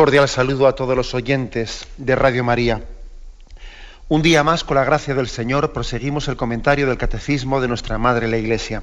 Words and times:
Cordial 0.00 0.30
saludo 0.30 0.66
a 0.66 0.74
todos 0.74 0.96
los 0.96 1.12
oyentes 1.12 1.86
de 1.98 2.16
Radio 2.16 2.42
María. 2.42 2.82
Un 4.08 4.22
día 4.22 4.42
más, 4.42 4.64
con 4.64 4.76
la 4.76 4.84
gracia 4.84 5.14
del 5.14 5.28
Señor, 5.28 5.74
proseguimos 5.74 6.26
el 6.28 6.38
comentario 6.38 6.86
del 6.86 6.96
Catecismo 6.96 7.60
de 7.60 7.68
nuestra 7.68 7.98
Madre 7.98 8.26
la 8.26 8.38
Iglesia. 8.38 8.82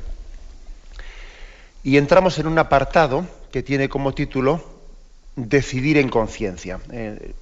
Y 1.84 1.98
entramos 1.98 2.38
en 2.38 2.46
un 2.46 2.60
apartado 2.60 3.26
que 3.52 3.64
tiene 3.64 3.90
como 3.90 4.14
título 4.14 4.64
Decidir 5.36 5.98
en 5.98 6.10
conciencia. 6.10 6.80
Eh, 6.92 7.34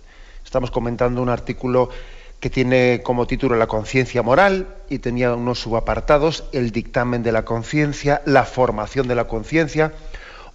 estamos 0.46 0.72
comentando 0.72 1.22
un 1.22 1.28
artículo 1.28 1.90
que 2.40 2.50
tiene 2.50 3.02
como 3.04 3.28
título 3.28 3.58
La 3.58 3.68
conciencia 3.68 4.22
moral 4.22 4.70
y 4.90 5.00
tenía 5.00 5.34
unos 5.34 5.60
subapartados, 5.60 6.46
el 6.54 6.72
dictamen 6.72 7.24
de 7.24 7.34
la 7.34 7.44
conciencia, 7.44 8.22
la 8.26 8.46
formación 8.46 9.10
de 9.10 9.16
la 9.16 9.28
conciencia, 9.28 9.92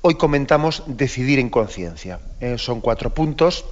Hoy 0.02 0.14
comentamos 0.14 0.82
decidir 0.86 1.38
en 1.38 1.50
conciencia. 1.50 2.20
Eh, 2.40 2.56
son 2.56 2.80
cuatro 2.80 3.10
puntos 3.12 3.66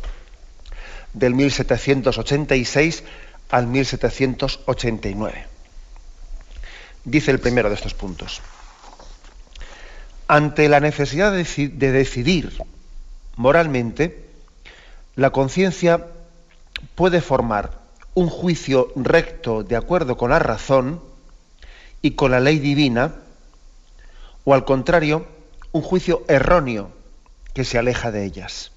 del 1.15 1.35
1786 1.35 3.03
al 3.49 3.67
1789. 3.67 5.47
Dice 7.05 7.31
el 7.31 7.41
primero 7.41 7.71
de 7.71 7.77
estos 7.77 7.95
puntos. 7.95 8.43
Ante 10.27 10.69
la 10.69 10.81
necesidad 10.81 11.33
de, 11.33 11.45
de 11.69 11.93
decidir 11.93 12.53
moralmente, 13.37 14.29
la 15.17 15.31
conciencia 15.31 16.09
puede 16.95 17.23
formar 17.23 17.79
un 18.13 18.29
juicio 18.29 18.93
recto 18.97 19.63
de 19.63 19.77
acuerdo 19.77 20.19
con 20.19 20.29
la 20.29 20.41
razón 20.41 21.01
y 22.03 22.11
con 22.11 22.33
la 22.33 22.41
ley 22.41 22.59
divina, 22.59 23.15
o 24.45 24.53
al 24.53 24.67
contrario, 24.67 25.38
un 25.73 25.83
juicio 25.83 26.25
erróneo 26.29 26.91
que 27.55 27.65
se 27.65 27.79
aleja 27.79 28.11
de 28.11 28.25
ellas. 28.25 28.73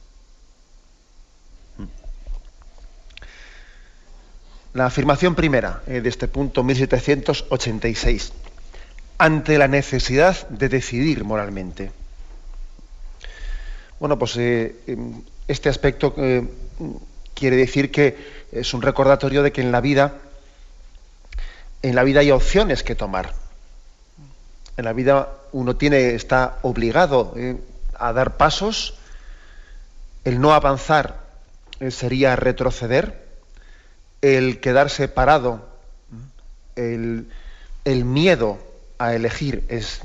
La 4.73 4.85
afirmación 4.85 5.35
primera 5.35 5.81
eh, 5.85 5.99
de 5.99 6.07
este 6.07 6.29
punto 6.29 6.63
1786, 6.63 8.31
ante 9.17 9.57
la 9.57 9.67
necesidad 9.67 10.47
de 10.47 10.69
decidir 10.69 11.25
moralmente. 11.25 11.91
Bueno, 13.99 14.17
pues 14.17 14.37
eh, 14.37 14.77
em, 14.87 15.21
este 15.47 15.67
aspecto 15.67 16.15
eh, 16.17 16.47
quiere 17.33 17.57
decir 17.57 17.91
que 17.91 18.15
es 18.53 18.73
un 18.73 18.81
recordatorio 18.81 19.43
de 19.43 19.51
que 19.51 19.61
en 19.61 19.73
la 19.73 19.81
vida, 19.81 20.15
en 21.81 21.93
la 21.93 22.03
vida 22.03 22.21
hay 22.21 22.31
opciones 22.31 22.81
que 22.81 22.95
tomar. 22.95 23.40
En 24.81 24.85
la 24.85 24.93
vida 24.93 25.29
uno 25.51 25.75
tiene, 25.75 26.15
está 26.15 26.57
obligado 26.63 27.33
eh, 27.37 27.55
a 27.99 28.13
dar 28.13 28.37
pasos, 28.37 28.95
el 30.25 30.41
no 30.41 30.55
avanzar 30.55 31.19
eh, 31.79 31.91
sería 31.91 32.35
retroceder, 32.35 33.27
el 34.23 34.59
quedarse 34.59 35.07
parado, 35.07 35.69
el, 36.75 37.27
miedo 37.85 38.57
a 38.97 39.13
elegir 39.13 39.65
es, 39.67 40.01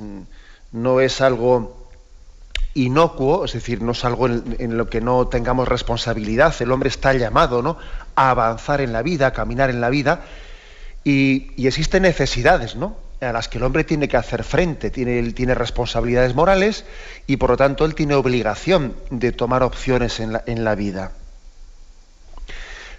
no 0.73 1.01
es 1.01 1.23
algo 1.23 1.89
inocuo, 2.75 3.47
es 3.47 3.55
decir, 3.55 3.81
no 3.81 3.93
es 3.93 4.05
algo 4.05 4.27
en, 4.27 4.77
lo 4.77 4.91
que 4.91 5.01
no 5.01 5.27
tengamos 5.29 5.69
responsabilidad. 5.69 6.55
El 6.61 6.71
hombre 6.71 6.91
está 6.91 7.15
llamado 7.15 7.63
¿no? 7.63 7.79
a 8.15 8.29
avanzar 8.29 8.83
en 8.83 8.93
la 8.93 9.01
vida, 9.01 9.29
a 9.29 9.33
caminar 9.33 9.71
en 9.71 9.81
la 9.81 9.89
vida, 9.89 10.27
y 11.03 11.67
existen 11.67 12.03
necesidades, 12.03 12.77
¿no? 12.77 13.06
A 13.21 13.33
las 13.33 13.49
que 13.49 13.59
el 13.59 13.65
hombre 13.65 13.85
tiene 13.85 14.09
que 14.09 14.17
hacer 14.17 14.45
frente, 14.45 14.91
tiene, 14.91 15.19
él 15.19 15.35
tiene 15.35 15.55
responsabilidades 15.55 16.35
morales 16.35 16.85
y 17.27 17.37
por 17.39 17.51
lo 17.51 17.57
tanto 17.57 17.85
él 17.85 17.95
tiene 17.95 18.15
obligación 18.15 18.95
de 19.11 19.33
tomar 19.33 19.63
opciones 19.63 20.21
en 20.21 20.33
la, 20.33 20.43
en 20.47 20.65
la 20.65 20.75
vida. 20.75 21.13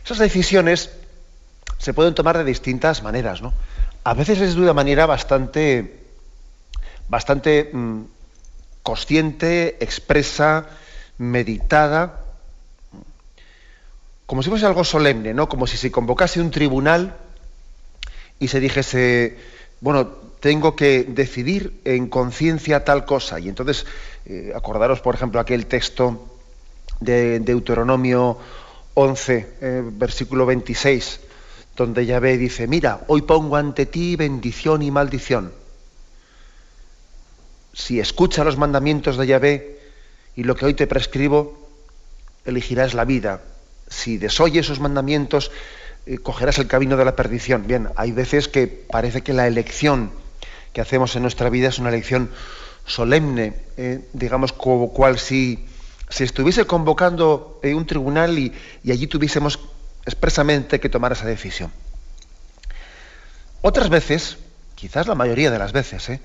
Esas 0.04 0.18
decisiones 0.20 0.92
se 1.78 1.94
pueden 1.94 2.16
tomar 2.16 2.38
de 2.38 2.44
distintas 2.44 3.04
maneras, 3.04 3.42
¿no? 3.42 3.54
A 4.04 4.14
veces 4.14 4.40
es 4.40 4.56
de 4.56 4.62
una 4.62 4.74
manera 4.74 5.06
bastante, 5.06 6.00
bastante 7.10 7.70
mm, 7.72 8.02
consciente, 8.82 9.78
expresa, 9.82 10.66
meditada, 11.18 12.22
como 14.26 14.44
si 14.44 14.50
fuese 14.50 14.66
algo 14.66 14.84
solemne, 14.84 15.34
¿no? 15.34 15.50
Como 15.50 15.68
si 15.68 15.78
se 15.78 15.92
convocase 15.92 16.42
un 16.42 16.52
tribunal 16.52 17.16
y 18.40 18.50
se 18.50 18.60
dijese, 18.60 19.38
bueno, 19.80 20.08
tengo 20.40 20.76
que 20.76 21.04
decidir 21.04 21.82
en 21.86 22.08
conciencia 22.08 22.84
tal 22.84 23.06
cosa. 23.06 23.40
Y 23.40 23.50
entonces, 23.50 23.86
eh, 24.26 24.52
acordaros, 24.56 25.02
por 25.02 25.16
ejemplo, 25.16 25.40
aquel 25.40 25.66
texto 25.66 26.28
de 27.00 27.40
Deuteronomio 27.40 28.38
11, 28.94 29.48
eh, 29.62 29.84
versículo 29.86 30.46
26, 30.46 31.20
donde 31.76 32.06
Yahvé 32.06 32.38
dice, 32.38 32.68
mira, 32.68 33.02
hoy 33.08 33.22
pongo 33.22 33.56
ante 33.56 33.86
ti 33.86 34.16
bendición 34.16 34.82
y 34.82 34.92
maldición. 34.92 35.54
Si 37.74 38.00
escuchas 38.00 38.46
los 38.46 38.58
mandamientos 38.58 39.18
de 39.18 39.28
Yahvé 39.28 39.80
y 40.36 40.44
lo 40.44 40.56
que 40.56 40.66
hoy 40.66 40.74
te 40.74 40.88
prescribo, 40.88 41.70
elegirás 42.46 42.96
la 42.96 43.06
vida. 43.06 43.42
Si 43.88 44.18
desoyes 44.18 44.66
esos 44.66 44.80
mandamientos, 44.80 45.52
cogerás 46.24 46.58
el 46.58 46.68
camino 46.68 46.98
de 46.98 47.06
la 47.06 47.16
perdición. 47.16 47.68
Bien, 47.68 47.90
hay 47.96 48.12
veces 48.12 48.48
que 48.48 48.68
parece 48.68 49.22
que 49.22 49.34
la 49.34 49.48
elección 49.48 50.12
que 50.74 50.82
hacemos 50.82 51.16
en 51.16 51.24
nuestra 51.24 51.50
vida 51.50 51.70
es 51.70 51.80
una 51.80 51.90
elección 51.90 52.30
solemne, 52.86 53.54
eh, 53.78 54.08
digamos, 54.14 54.54
como 54.54 54.94
cual 54.94 55.20
si 55.20 55.66
se 56.10 56.24
estuviese 56.24 56.66
convocando 56.66 57.60
eh, 57.64 57.74
un 57.74 57.86
tribunal 57.86 58.40
y, 58.40 58.54
allí 58.90 59.08
tuviésemos 59.08 59.60
expresamente 60.06 60.80
que 60.80 60.88
tomar 60.90 61.12
esa 61.12 61.26
decisión. 61.26 61.72
Otras 63.62 63.90
veces, 63.90 64.38
quizás 64.76 65.08
la 65.08 65.16
mayoría 65.16 65.52
de 65.52 65.60
las 65.60 65.74
veces, 65.74 66.20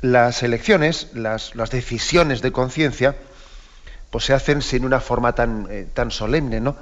las 0.00 0.42
elecciones, 0.42 1.08
las, 1.14 1.52
decisiones 1.70 2.42
de 2.42 2.52
conciencia, 2.52 3.16
pues 4.10 4.24
se 4.24 4.34
hacen 4.34 4.60
sin 4.60 4.84
una 4.84 5.00
forma 5.00 5.34
tan, 5.34 5.68
tan 5.94 6.10
solemne, 6.10 6.60
¿no? 6.60 6.76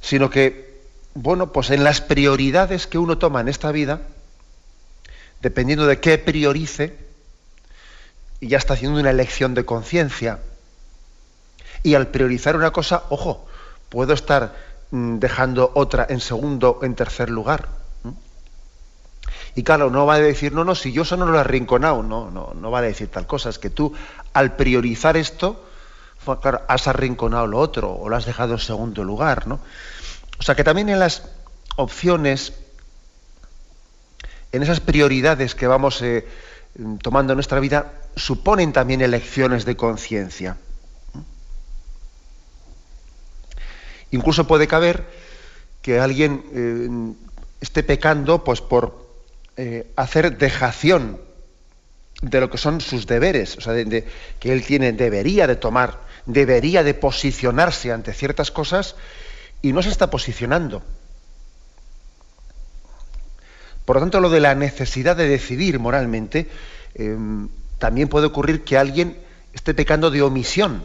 Sino 0.00 0.30
que 0.30 0.69
bueno, 1.14 1.52
pues 1.52 1.70
en 1.70 1.84
las 1.84 2.00
prioridades 2.00 2.86
que 2.86 2.98
uno 2.98 3.18
toma 3.18 3.40
en 3.40 3.48
esta 3.48 3.72
vida, 3.72 4.02
dependiendo 5.40 5.86
de 5.86 6.00
qué 6.00 6.18
priorice, 6.18 6.96
y 8.40 8.48
ya 8.48 8.58
está 8.58 8.74
haciendo 8.74 9.00
una 9.00 9.10
elección 9.10 9.54
de 9.54 9.64
conciencia. 9.64 10.40
Y 11.82 11.94
al 11.94 12.08
priorizar 12.08 12.56
una 12.56 12.72
cosa, 12.72 13.04
ojo, 13.10 13.46
puedo 13.88 14.12
estar 14.12 14.54
mm, 14.90 15.18
dejando 15.18 15.72
otra 15.74 16.06
en 16.08 16.20
segundo 16.20 16.80
en 16.82 16.94
tercer 16.94 17.30
lugar. 17.30 17.68
Y 19.54 19.64
claro, 19.64 19.90
no 19.90 20.06
va 20.06 20.14
a 20.14 20.20
decir, 20.20 20.52
no, 20.52 20.64
no, 20.64 20.74
si 20.74 20.92
yo 20.92 21.02
eso 21.02 21.16
no 21.16 21.26
lo 21.26 21.36
he 21.36 21.40
arrinconado, 21.40 22.02
no, 22.02 22.30
no, 22.30 22.54
no 22.54 22.70
va 22.70 22.78
a 22.78 22.82
decir 22.82 23.08
tal 23.08 23.26
cosa, 23.26 23.50
es 23.50 23.58
que 23.58 23.68
tú 23.68 23.92
al 24.32 24.54
priorizar 24.54 25.16
esto, 25.16 25.64
claro, 26.40 26.62
has 26.68 26.86
arrinconado 26.86 27.46
lo 27.48 27.58
otro 27.58 27.90
o 27.92 28.08
lo 28.08 28.16
has 28.16 28.26
dejado 28.26 28.52
en 28.54 28.60
segundo 28.60 29.02
lugar, 29.02 29.48
¿no? 29.48 29.58
O 30.40 30.42
sea 30.42 30.54
que 30.54 30.64
también 30.64 30.88
en 30.88 30.98
las 30.98 31.22
opciones, 31.76 32.54
en 34.52 34.62
esas 34.62 34.80
prioridades 34.80 35.54
que 35.54 35.66
vamos 35.66 36.00
eh, 36.00 36.26
tomando 37.02 37.34
en 37.34 37.36
nuestra 37.36 37.60
vida, 37.60 37.92
suponen 38.16 38.72
también 38.72 39.02
elecciones 39.02 39.66
de 39.66 39.76
conciencia. 39.76 40.56
Incluso 44.12 44.46
puede 44.46 44.66
caber 44.66 45.04
que 45.82 46.00
alguien 46.00 46.42
eh, 46.54 47.14
esté 47.60 47.82
pecando 47.82 48.42
pues, 48.42 48.62
por 48.62 49.06
eh, 49.58 49.92
hacer 49.94 50.38
dejación 50.38 51.20
de 52.22 52.40
lo 52.40 52.50
que 52.50 52.58
son 52.58 52.80
sus 52.80 53.06
deberes, 53.06 53.58
o 53.58 53.60
sea, 53.60 53.74
que 53.74 54.52
él 54.52 54.64
tiene, 54.64 54.92
debería 54.92 55.46
de 55.46 55.56
tomar 55.56 56.10
debería 56.26 56.82
de 56.82 56.94
posicionarse 56.94 57.92
ante 57.92 58.12
ciertas 58.12 58.50
cosas 58.50 58.94
y 59.62 59.72
no 59.72 59.82
se 59.82 59.90
está 59.90 60.10
posicionando. 60.10 60.82
Por 63.84 63.96
lo 63.96 64.00
tanto, 64.02 64.20
lo 64.20 64.30
de 64.30 64.40
la 64.40 64.54
necesidad 64.54 65.16
de 65.16 65.28
decidir 65.28 65.78
moralmente, 65.78 66.48
em, 66.94 67.48
también 67.78 68.08
puede 68.08 68.26
ocurrir 68.26 68.62
que 68.62 68.78
alguien 68.78 69.18
esté 69.52 69.74
pecando 69.74 70.10
de 70.10 70.22
omisión, 70.22 70.82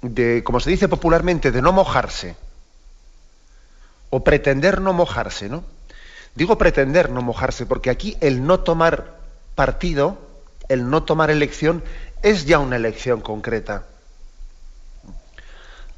de, 0.00 0.42
como 0.44 0.60
se 0.60 0.70
dice 0.70 0.88
popularmente, 0.88 1.52
de 1.52 1.62
no 1.62 1.72
mojarse, 1.72 2.36
o 4.10 4.22
pretender 4.24 4.80
no 4.80 4.92
mojarse, 4.92 5.48
¿no? 5.48 5.64
Digo 6.34 6.58
pretender 6.58 7.10
no 7.10 7.22
mojarse, 7.22 7.66
porque 7.66 7.90
aquí 7.90 8.16
el 8.20 8.46
no 8.46 8.60
tomar 8.60 9.18
partido, 9.54 10.18
el 10.68 10.88
no 10.88 11.02
tomar 11.02 11.30
elección, 11.30 11.82
es 12.22 12.44
ya 12.46 12.58
una 12.58 12.76
elección 12.76 13.20
concreta. 13.20 13.86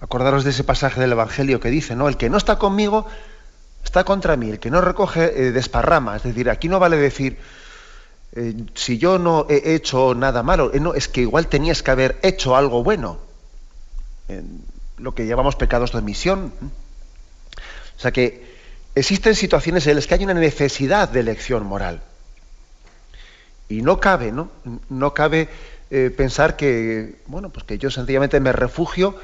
Acordaros 0.01 0.45
de 0.45 0.51
ese 0.51 0.65
pasaje 0.65 1.01
del 1.01 1.13
Evangelio 1.13 1.61
que 1.61 1.71
dice, 1.71 1.97
¿no? 1.97 2.09
El 2.09 2.17
que 2.17 2.29
no 2.29 2.37
está 2.37 2.59
conmigo 2.59 3.07
está 3.87 4.05
contra 4.05 4.37
mí, 4.37 4.51
el 4.51 4.59
que 4.59 4.71
no 4.71 4.81
recoge 4.81 5.25
eh, 5.25 5.53
desparrama. 5.53 6.17
Es 6.17 6.25
decir, 6.25 6.51
aquí 6.51 6.69
no 6.69 6.79
vale 6.79 6.97
decir, 6.97 7.39
eh, 8.33 8.55
si 8.75 8.99
yo 8.99 9.19
no 9.19 9.47
he 9.49 9.75
hecho 9.75 10.15
nada 10.15 10.43
malo, 10.43 10.73
eh, 10.75 10.81
no, 10.81 10.93
es 10.93 11.09
que 11.09 11.23
igual 11.23 11.47
tenías 11.47 11.83
que 11.83 11.93
haber 11.93 12.19
hecho 12.23 12.57
algo 12.57 12.83
bueno. 12.83 13.19
lo 14.99 15.15
que 15.15 15.27
llamamos 15.27 15.57
pecados 15.57 15.93
de 15.93 15.99
omisión. 15.99 16.53
O 17.97 18.01
sea 18.01 18.11
que 18.11 18.57
existen 18.95 19.35
situaciones 19.35 19.87
en 19.87 19.95
las 19.95 20.07
que 20.07 20.15
hay 20.15 20.25
una 20.25 20.35
necesidad 20.35 21.09
de 21.09 21.21
elección 21.21 21.65
moral. 21.65 22.03
Y 23.69 23.83
no 23.83 24.01
cabe, 24.01 24.33
¿no? 24.33 24.51
No 24.89 25.15
cabe 25.15 25.49
pensar 26.17 26.57
que, 26.57 27.21
bueno, 27.27 27.51
pues 27.51 27.65
que 27.65 27.79
yo 27.79 27.91
sencillamente 27.91 28.41
me 28.41 28.53
refugio 28.53 29.15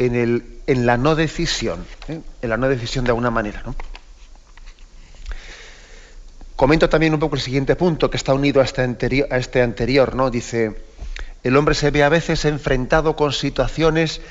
en, 0.00 0.86
la 0.86 0.96
no 0.96 1.14
decisión, 1.14 1.84
¿eh? 2.08 2.20
en 2.40 2.50
la 2.50 2.56
no 2.56 2.68
decisión 2.68 3.04
de 3.04 3.10
alguna 3.10 3.30
manera. 3.30 3.62
¿no? 3.64 3.74
Comento 6.56 6.88
también 6.88 7.12
un 7.12 7.20
poco 7.20 7.36
el 7.36 7.42
siguiente 7.42 7.76
punto 7.76 8.10
que 8.10 8.16
está 8.16 8.32
unido 8.32 8.60
a 8.60 8.64
este 8.64 8.82
anterior, 8.82 9.28
a 9.30 9.36
este 9.36 9.62
anterior 9.62 10.14
¿no? 10.14 10.30
Dice, 10.30 10.74
el 11.44 11.56
hombre 11.56 11.74
se 11.74 11.90
ve 11.90 12.02
a 12.02 12.08
veces 12.08 12.46
enfrentado 12.46 13.14
con 13.14 13.32
situaciones 13.32 14.22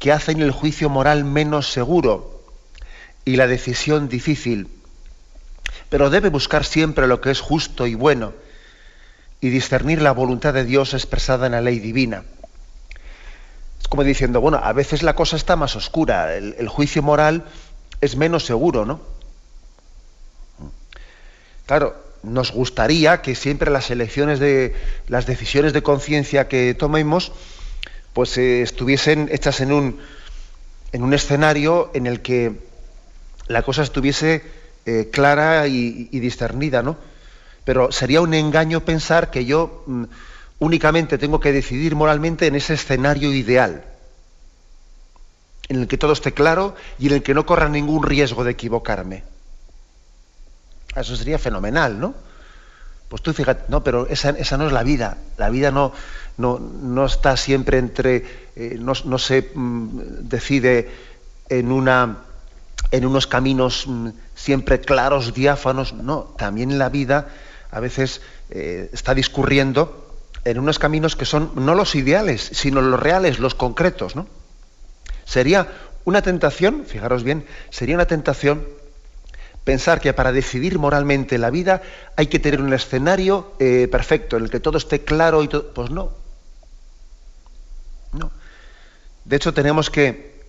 que 0.00 0.10
hacen 0.10 0.40
el 0.40 0.50
juicio 0.50 0.90
moral 0.90 1.24
menos 1.24 1.72
seguro 1.72 2.42
y 3.24 3.36
la 3.36 3.46
decisión 3.46 4.08
difícil, 4.08 4.68
pero 5.88 6.10
debe 6.10 6.30
buscar 6.30 6.64
siempre 6.64 7.06
lo 7.06 7.20
que 7.20 7.30
es 7.30 7.40
justo 7.40 7.86
y 7.86 7.94
bueno 7.94 8.32
y 9.40 9.50
discernir 9.50 10.02
la 10.02 10.12
voluntad 10.12 10.54
de 10.54 10.64
Dios 10.64 10.94
expresada 10.94 11.46
en 11.46 11.52
la 11.52 11.60
ley 11.60 11.78
divina 11.78 12.24
como 13.92 14.04
diciendo, 14.04 14.40
bueno, 14.40 14.58
a 14.62 14.72
veces 14.72 15.02
la 15.02 15.14
cosa 15.14 15.36
está 15.36 15.54
más 15.54 15.76
oscura, 15.76 16.34
el, 16.34 16.66
juicio 16.66 17.02
moral 17.02 17.44
es 18.00 18.16
menos 18.16 18.46
seguro, 18.46 18.86
¿no? 18.86 19.02
Claro, 21.66 21.94
nos 22.22 22.52
gustaría 22.52 23.20
que 23.20 23.34
siempre 23.34 23.70
las 23.70 23.90
elecciones 23.90 24.40
de 24.40 24.74
las 25.08 25.26
decisiones 25.26 25.74
de 25.74 25.82
conciencia 25.82 26.48
que 26.48 26.72
tomemos 26.72 27.32
pues 28.14 28.38
eh, 28.38 28.62
estuviesen 28.62 29.28
hechas 29.30 29.60
en 29.60 29.72
un 29.72 29.98
en 30.92 31.02
un 31.02 31.12
escenario 31.12 31.90
en 31.92 32.06
el 32.06 32.22
que 32.22 32.60
la 33.46 33.62
cosa 33.62 33.82
estuviese 33.82 34.42
eh, 34.86 35.10
clara 35.12 35.66
y, 35.66 36.18
discernida, 36.18 36.82
¿no? 36.82 36.96
Pero 37.66 37.92
sería 37.92 38.22
un 38.22 38.32
engaño 38.32 38.86
pensar 38.86 39.30
que 39.30 39.44
yo 39.44 39.84
mm, 39.86 40.04
únicamente 40.62 41.18
tengo 41.18 41.40
que 41.40 41.52
decidir 41.52 41.96
moralmente 41.96 42.46
en 42.46 42.54
ese 42.54 42.74
escenario 42.74 43.32
ideal, 43.32 43.82
en 45.68 45.80
el 45.80 45.88
que 45.88 45.98
todo 45.98 46.12
esté 46.12 46.30
claro 46.32 46.76
y 47.00 47.08
en 47.08 47.14
el 47.14 47.22
que 47.24 47.34
no 47.34 47.44
corra 47.44 47.68
ningún 47.68 48.04
riesgo 48.04 48.44
de 48.44 48.52
equivocarme. 48.52 49.24
Eso 50.94 51.16
sería 51.16 51.40
fenomenal, 51.40 51.98
¿no? 51.98 52.14
Pues 53.08 53.22
tú 53.22 53.32
fíjate, 53.32 53.64
no, 53.68 53.82
pero 53.82 54.06
esa, 54.06 54.32
no 54.56 54.66
es 54.66 54.72
la 54.72 54.84
vida. 54.84 55.18
La 55.36 55.50
vida 55.50 55.72
no, 55.72 55.92
no, 56.38 57.06
está 57.06 57.36
siempre 57.36 57.78
entre, 57.78 58.24
eh, 58.54 58.78
no, 58.78 59.18
se 59.18 59.50
mm, 59.54 59.98
decide 60.28 60.90
en, 61.48 61.72
una, 61.72 62.18
en 62.92 63.04
unos 63.04 63.26
caminos 63.26 63.86
mm, 63.88 64.10
siempre 64.36 64.80
claros, 64.80 65.34
diáfanos. 65.34 65.92
No, 65.92 66.34
también 66.38 66.78
la 66.78 66.88
vida 66.88 67.26
a 67.72 67.80
veces 67.80 68.20
eh, 68.50 68.90
está 68.92 69.12
discurriendo 69.12 70.01
en 70.44 70.58
unos 70.58 70.78
caminos 70.78 71.16
que 71.16 71.24
son 71.24 71.52
no 71.54 71.74
los 71.74 71.94
ideales, 71.94 72.50
sino 72.52 72.80
los 72.80 72.98
reales, 72.98 73.38
los 73.38 73.54
concretos, 73.54 74.16
¿no? 74.16 74.26
Sería 75.24 75.68
una 76.04 76.22
tentación, 76.22 76.84
fijaros 76.86 77.22
bien, 77.22 77.46
sería 77.70 77.94
una 77.94 78.06
tentación 78.06 78.66
pensar 79.64 80.00
que 80.00 80.12
para 80.12 80.32
decidir 80.32 80.78
moralmente 80.78 81.38
la 81.38 81.50
vida 81.50 81.82
hay 82.16 82.26
que 82.26 82.40
tener 82.40 82.60
un 82.60 82.72
escenario 82.72 83.52
eh, 83.60 83.88
perfecto, 83.90 84.36
en 84.36 84.44
el 84.44 84.50
que 84.50 84.58
todo 84.58 84.78
esté 84.78 85.04
claro 85.04 85.42
y 85.44 85.48
todo. 85.48 85.72
Pues 85.72 85.90
no. 85.90 86.10
No. 88.12 88.32
De 89.24 89.36
hecho, 89.36 89.54
tenemos 89.54 89.90
que 89.90 90.42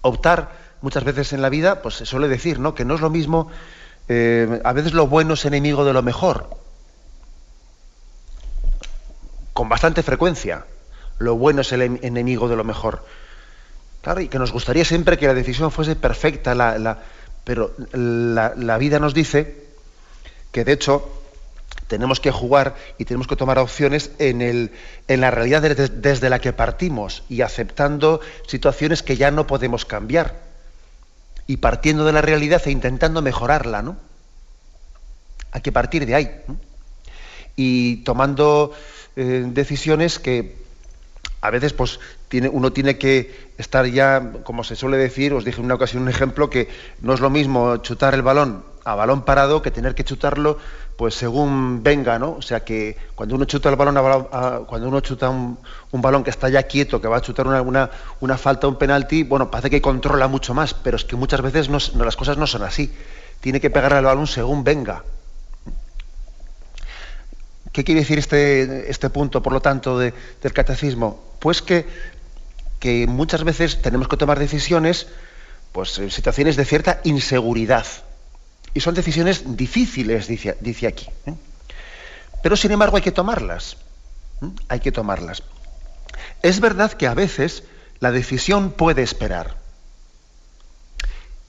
optar 0.00 0.52
muchas 0.80 1.04
veces 1.04 1.34
en 1.34 1.42
la 1.42 1.50
vida, 1.50 1.82
pues 1.82 1.96
se 1.96 2.06
suele 2.06 2.28
decir, 2.28 2.58
¿no? 2.58 2.74
Que 2.74 2.86
no 2.86 2.94
es 2.94 3.02
lo 3.02 3.10
mismo, 3.10 3.50
eh, 4.08 4.60
a 4.64 4.72
veces 4.72 4.94
lo 4.94 5.06
bueno 5.06 5.34
es 5.34 5.44
enemigo 5.44 5.84
de 5.84 5.92
lo 5.92 6.02
mejor 6.02 6.65
con 9.56 9.70
bastante 9.70 10.02
frecuencia. 10.02 10.66
Lo 11.18 11.34
bueno 11.36 11.62
es 11.62 11.72
el 11.72 11.80
enemigo 11.80 12.46
de 12.46 12.56
lo 12.56 12.62
mejor. 12.62 13.06
Claro, 14.02 14.20
y 14.20 14.28
que 14.28 14.38
nos 14.38 14.52
gustaría 14.52 14.84
siempre 14.84 15.16
que 15.16 15.26
la 15.26 15.32
decisión 15.32 15.72
fuese 15.72 15.96
perfecta, 15.96 16.54
la, 16.54 16.98
pero 17.42 17.72
la, 17.94 18.76
vida 18.76 18.98
nos 18.98 19.14
dice 19.14 19.64
que 20.52 20.62
de 20.62 20.72
hecho 20.72 21.10
tenemos 21.86 22.20
que 22.20 22.30
jugar 22.30 22.76
y 22.98 23.06
tenemos 23.06 23.26
que 23.26 23.36
tomar 23.36 23.58
opciones 23.58 24.10
en, 24.18 24.42
el, 24.42 24.72
en 25.08 25.22
la 25.22 25.30
realidad 25.30 25.62
desde 25.62 26.28
la 26.28 26.38
que 26.38 26.52
partimos 26.52 27.22
y 27.30 27.40
aceptando 27.40 28.20
situaciones 28.46 29.02
que 29.02 29.16
ya 29.16 29.30
no 29.30 29.46
podemos 29.46 29.86
cambiar 29.86 30.34
y 31.46 31.56
partiendo 31.56 32.04
de 32.04 32.12
la 32.12 32.20
realidad 32.20 32.60
e 32.66 32.70
intentando 32.70 33.22
mejorarla, 33.22 33.80
¿no? 33.80 33.96
Hay 35.50 35.62
que 35.62 35.72
partir 35.72 36.04
de 36.04 36.14
ahí. 36.14 36.42
Y 37.56 38.04
tomando 38.04 38.74
eh, 39.16 39.44
decisiones 39.46 40.18
que 40.18 40.56
a 41.40 41.50
veces 41.50 41.72
pues 41.72 42.00
tiene, 42.28 42.48
uno 42.48 42.72
tiene 42.72 42.98
que 42.98 43.50
estar 43.58 43.86
ya, 43.86 44.32
como 44.44 44.64
se 44.64 44.76
suele 44.76 44.96
decir, 44.96 45.32
os 45.32 45.44
dije 45.44 45.60
en 45.60 45.66
una 45.66 45.74
ocasión 45.74 46.02
un 46.02 46.08
ejemplo, 46.08 46.50
que 46.50 46.68
no 47.00 47.14
es 47.14 47.20
lo 47.20 47.30
mismo 47.30 47.76
chutar 47.78 48.14
el 48.14 48.22
balón 48.22 48.64
a 48.86 48.94
balón 48.94 49.22
parado 49.22 49.62
que 49.62 49.72
tener 49.72 49.96
que 49.96 50.04
chutarlo 50.04 50.58
pues 50.96 51.14
según 51.14 51.82
venga, 51.82 52.18
¿no? 52.18 52.36
O 52.38 52.42
sea 52.42 52.64
que 52.64 52.96
cuando 53.16 53.34
uno 53.34 53.44
chuta 53.44 53.68
el 53.68 53.76
balón, 53.76 53.98
a, 53.98 54.60
cuando 54.66 54.88
uno 54.88 55.00
chuta 55.00 55.28
un, 55.28 55.58
balón 55.92 56.22
que 56.24 56.30
está 56.30 56.48
ya 56.48 56.62
quieto, 56.62 57.00
que 57.00 57.08
va 57.08 57.18
a 57.18 57.20
chutar 57.20 57.46
una, 57.46 57.60
una, 57.60 57.90
una 58.20 58.38
falta, 58.38 58.68
un 58.68 58.76
penalti, 58.76 59.24
bueno, 59.24 59.50
parece 59.50 59.70
que 59.70 59.82
controla 59.82 60.28
mucho 60.28 60.54
más, 60.54 60.72
pero 60.72 60.96
es 60.96 61.04
que 61.04 61.16
muchas 61.16 61.42
veces 61.42 61.68
no, 61.68 61.78
las 62.02 62.16
cosas 62.16 62.38
no 62.38 62.46
son 62.46 62.62
así. 62.62 62.90
Tiene 63.40 63.60
que 63.60 63.68
pegar 63.68 63.92
al 63.92 64.04
balón 64.04 64.26
según 64.26 64.64
venga. 64.64 65.02
¿Qué 67.76 67.84
quiere 67.84 68.00
decir 68.00 68.18
este, 68.18 68.90
este 68.90 69.10
punto, 69.10 69.42
por 69.42 69.52
lo 69.52 69.60
tanto, 69.60 69.98
del 69.98 70.14
catecismo? 70.54 71.22
Pues 71.40 71.60
que, 71.60 71.84
que, 72.80 73.06
muchas 73.06 73.44
veces 73.44 73.82
tenemos 73.82 74.08
que 74.08 74.16
tomar 74.16 74.38
decisiones 74.38 75.08
pues, 75.72 75.98
en 75.98 76.10
situaciones 76.10 76.56
de 76.56 76.64
cierta 76.64 77.02
inseguridad. 77.04 77.84
Y 78.72 78.80
son 78.80 78.94
decisiones 78.94 79.58
difíciles, 79.58 80.26
dice, 80.26 80.56
dice 80.60 80.86
aquí. 80.86 81.06
¿eh? 81.26 81.34
Pero 82.42 82.56
sin 82.56 82.72
embargo 82.72 82.96
hay 82.96 83.02
que 83.02 83.12
tomarlas. 83.12 83.76
¿eh? 84.40 84.46
Hay 84.68 84.80
que 84.80 84.90
tomarlas. 84.90 85.42
Es 86.40 86.60
verdad 86.60 86.94
que 86.94 87.06
a 87.06 87.12
veces 87.12 87.62
la 88.00 88.10
decisión 88.10 88.70
puede 88.70 89.02
esperar. 89.02 89.58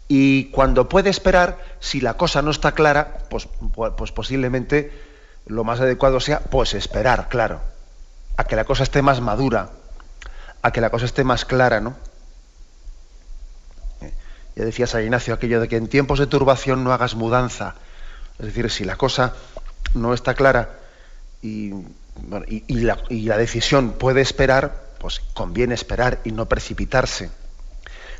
Y 0.10 0.52
cuando 0.52 0.90
puede 0.90 1.10
esperar, 1.10 1.58
si 1.80 2.02
la 2.02 2.16
cosa 2.16 2.42
no 2.42 2.52
está 2.52 2.74
clara, 2.74 3.20
pues, 3.30 3.48
pues 3.96 4.12
posiblemente 4.12 5.07
lo 5.48 5.64
más 5.64 5.80
adecuado 5.80 6.20
sea, 6.20 6.40
pues 6.40 6.74
esperar, 6.74 7.30
claro, 7.30 7.62
a 8.36 8.44
que 8.46 8.56
la 8.56 8.66
cosa 8.66 8.84
esté 8.84 9.02
más 9.02 9.22
madura, 9.22 9.70
a 10.62 10.72
que 10.72 10.82
la 10.82 10.90
cosa 10.90 11.06
esté 11.06 11.24
más 11.24 11.46
clara, 11.46 11.82
¿no? 11.82 11.96
Eh, 14.02 14.14
ya 14.56 14.66
decía 14.66 14.88
San 14.88 15.04
Ignacio 15.04 15.34
aquello 15.34 15.60
de 15.60 15.68
que 15.68 15.78
en 15.78 15.88
tiempos 15.88 16.20
de 16.20 16.28
turbación 16.28 16.84
no 16.84 16.92
hagas 16.92 17.16
mudanza. 17.16 17.76
Es 18.40 18.48
decir, 18.48 18.70
si 18.70 18.86
la 18.86 18.96
cosa 18.96 19.34
no 19.94 20.14
está 20.14 20.34
clara 20.34 20.70
y, 21.42 21.74
la, 22.68 22.98
la, 23.10 23.38
decisión 23.38 23.94
puede 23.94 24.22
esperar, 24.22 24.84
pues 25.00 25.22
conviene 25.34 25.74
esperar 25.74 26.20
y 26.24 26.32
no 26.32 26.48
precipitarse. 26.48 27.30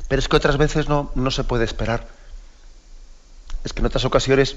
Pero 0.08 0.20
es 0.20 0.28
que 0.28 0.36
otras 0.36 0.56
veces 0.56 0.88
no, 0.88 1.12
no 1.14 1.30
se 1.30 1.44
puede 1.44 1.64
esperar. 1.64 2.06
Es 3.64 3.72
que 3.72 3.80
en 3.80 3.86
otras 3.86 4.04
ocasiones 4.04 4.56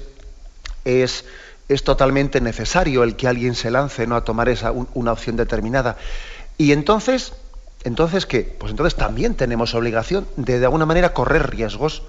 es 0.84 1.24
es 1.68 1.84
totalmente 1.84 2.40
necesario 2.40 3.02
el 3.02 3.16
que 3.16 3.28
alguien 3.28 3.54
se 3.54 3.70
lance 3.70 4.06
¿no? 4.06 4.16
a 4.16 4.24
tomar 4.24 4.48
esa, 4.48 4.72
una 4.72 5.12
opción 5.12 5.36
determinada. 5.36 5.96
Y 6.58 6.72
entonces 6.72 7.32
Entonces, 7.84 8.26
¿qué? 8.26 8.42
Pues 8.42 8.70
entonces 8.70 8.94
también 8.94 9.34
tenemos 9.34 9.74
obligación 9.74 10.26
de 10.36 10.60
de 10.60 10.64
alguna 10.66 10.86
manera 10.86 11.12
correr 11.12 11.50
riesgos. 11.50 12.02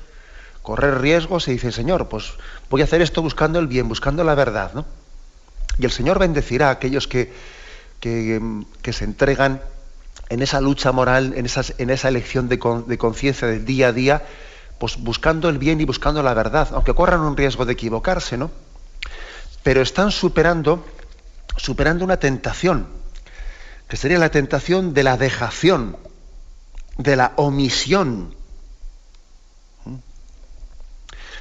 Correr 0.62 1.02
riesgos 1.02 1.48
y 1.48 1.54
dice, 1.54 1.72
Señor, 1.72 2.08
pues 2.08 2.34
voy 2.70 2.82
a 2.82 2.84
hacer 2.86 3.02
esto 3.02 3.22
buscando 3.22 3.60
el 3.60 3.68
bien, 3.68 3.90
buscando 3.90 4.24
la 4.24 4.36
verdad, 4.36 4.72
¿no? 4.74 4.86
Y 5.78 5.86
el 5.86 5.92
Señor 5.92 6.20
bendecirá 6.20 6.68
a 6.70 6.72
aquellos 6.72 7.08
que, 7.08 7.34
que, 8.00 8.94
se 8.94 9.04
entregan 9.04 9.62
en 10.30 10.42
esa 10.42 10.62
lucha 10.62 10.92
moral, 10.92 11.34
en, 11.36 11.46
esas, 11.46 11.74
en 11.80 11.90
esa 11.90 12.08
elección 12.08 12.48
de, 12.48 12.60
de 12.88 12.98
conciencia 12.98 13.48
del 13.48 13.66
día 13.66 13.88
a 13.88 13.92
día, 13.92 14.22
pues 14.80 14.98
buscando 14.98 15.50
el 15.50 15.58
bien 15.58 15.82
y 15.82 15.86
buscando 15.86 16.22
la 16.24 16.34
verdad, 16.34 16.70
aunque 16.74 16.94
corran 16.94 17.22
un 17.22 17.36
riesgo 17.36 17.66
de 17.66 17.74
equivocarse, 17.74 18.38
¿no? 18.38 18.52
Pero 19.64 19.82
están 19.82 20.12
superando, 20.12 20.86
superando 21.58 22.04
una 22.06 22.18
tentación, 22.18 22.88
que 23.88 23.98
sería 23.98 24.20
la 24.20 24.30
tentación 24.30 24.94
de 24.94 25.04
la 25.04 25.18
dejación, 25.18 25.98
de 26.98 27.16
la 27.16 27.34
omisión, 27.38 28.36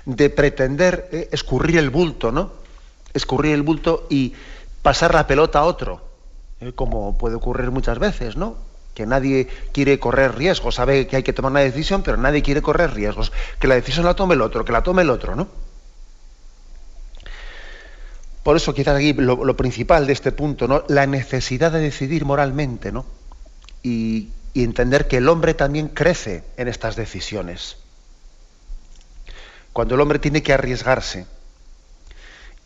de 0.04 0.30
pretender 0.30 1.08
eh, 1.12 1.28
escurrir 1.32 1.78
el 1.78 1.90
bulto, 1.90 2.32
¿no? 2.32 2.52
Escurrir 3.14 3.54
el 3.54 3.62
bulto 3.62 4.06
y 4.10 4.34
pasar 4.82 5.14
la 5.14 5.26
pelota 5.26 5.60
a 5.60 5.64
otro, 5.64 6.02
eh, 6.60 6.72
como 6.74 7.16
puede 7.16 7.36
ocurrir 7.36 7.70
muchas 7.70 7.98
veces, 7.98 8.36
¿no? 8.36 8.56
Que 8.94 9.06
nadie 9.06 9.48
quiere 9.72 9.98
correr 9.98 10.36
riesgos, 10.36 10.74
sabe 10.74 11.06
que 11.06 11.16
hay 11.16 11.22
que 11.22 11.32
tomar 11.32 11.52
una 11.52 11.60
decisión, 11.60 12.02
pero 12.02 12.16
nadie 12.16 12.42
quiere 12.42 12.62
correr 12.62 12.92
riesgos. 12.92 13.32
Que 13.58 13.68
la 13.68 13.76
decisión 13.76 14.04
la 14.04 14.14
tome 14.14 14.34
el 14.34 14.42
otro, 14.42 14.64
que 14.64 14.72
la 14.72 14.82
tome 14.82 15.02
el 15.02 15.10
otro, 15.10 15.34
¿no? 15.34 15.48
Por 18.42 18.56
eso 18.56 18.74
quizás 18.74 18.96
aquí 18.96 19.12
lo, 19.12 19.56
principal 19.56 20.06
de 20.06 20.12
este 20.12 20.32
punto. 20.32 20.84
La 20.88 21.06
necesidad 21.06 21.70
de 21.70 21.80
decidir 21.80 22.24
moralmente, 22.24 22.90
¿no? 22.90 23.06
Y 23.82 24.30
entender 24.54 25.06
que 25.08 25.18
el 25.18 25.28
hombre 25.28 25.54
también 25.54 25.88
crece 25.88 26.44
en 26.56 26.68
estas 26.68 26.96
decisiones. 26.96 27.76
Cuando 29.72 29.94
el 29.94 30.00
hombre 30.00 30.18
tiene 30.18 30.42
que 30.42 30.52
arriesgarse 30.52 31.26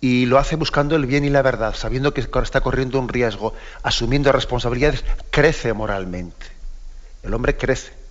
y 0.00 0.26
lo 0.26 0.38
hace 0.38 0.56
buscando 0.56 0.97
el 0.97 1.06
bien 1.06 1.25
y 1.25 1.30
la 1.30 1.42
verdad, 1.42 1.75
sabiendo 1.75 2.12
que 2.12 2.21
está 2.21 2.61
corriendo 2.61 2.99
un 2.99 3.09
riesgo, 3.09 3.54
asumiendo 3.83 4.33
responsabilidades, 4.33 5.04
crece 5.30 5.73
moralmente. 5.73 6.47
El 7.23 7.35
hombre 7.35 7.56
crece 7.56 8.06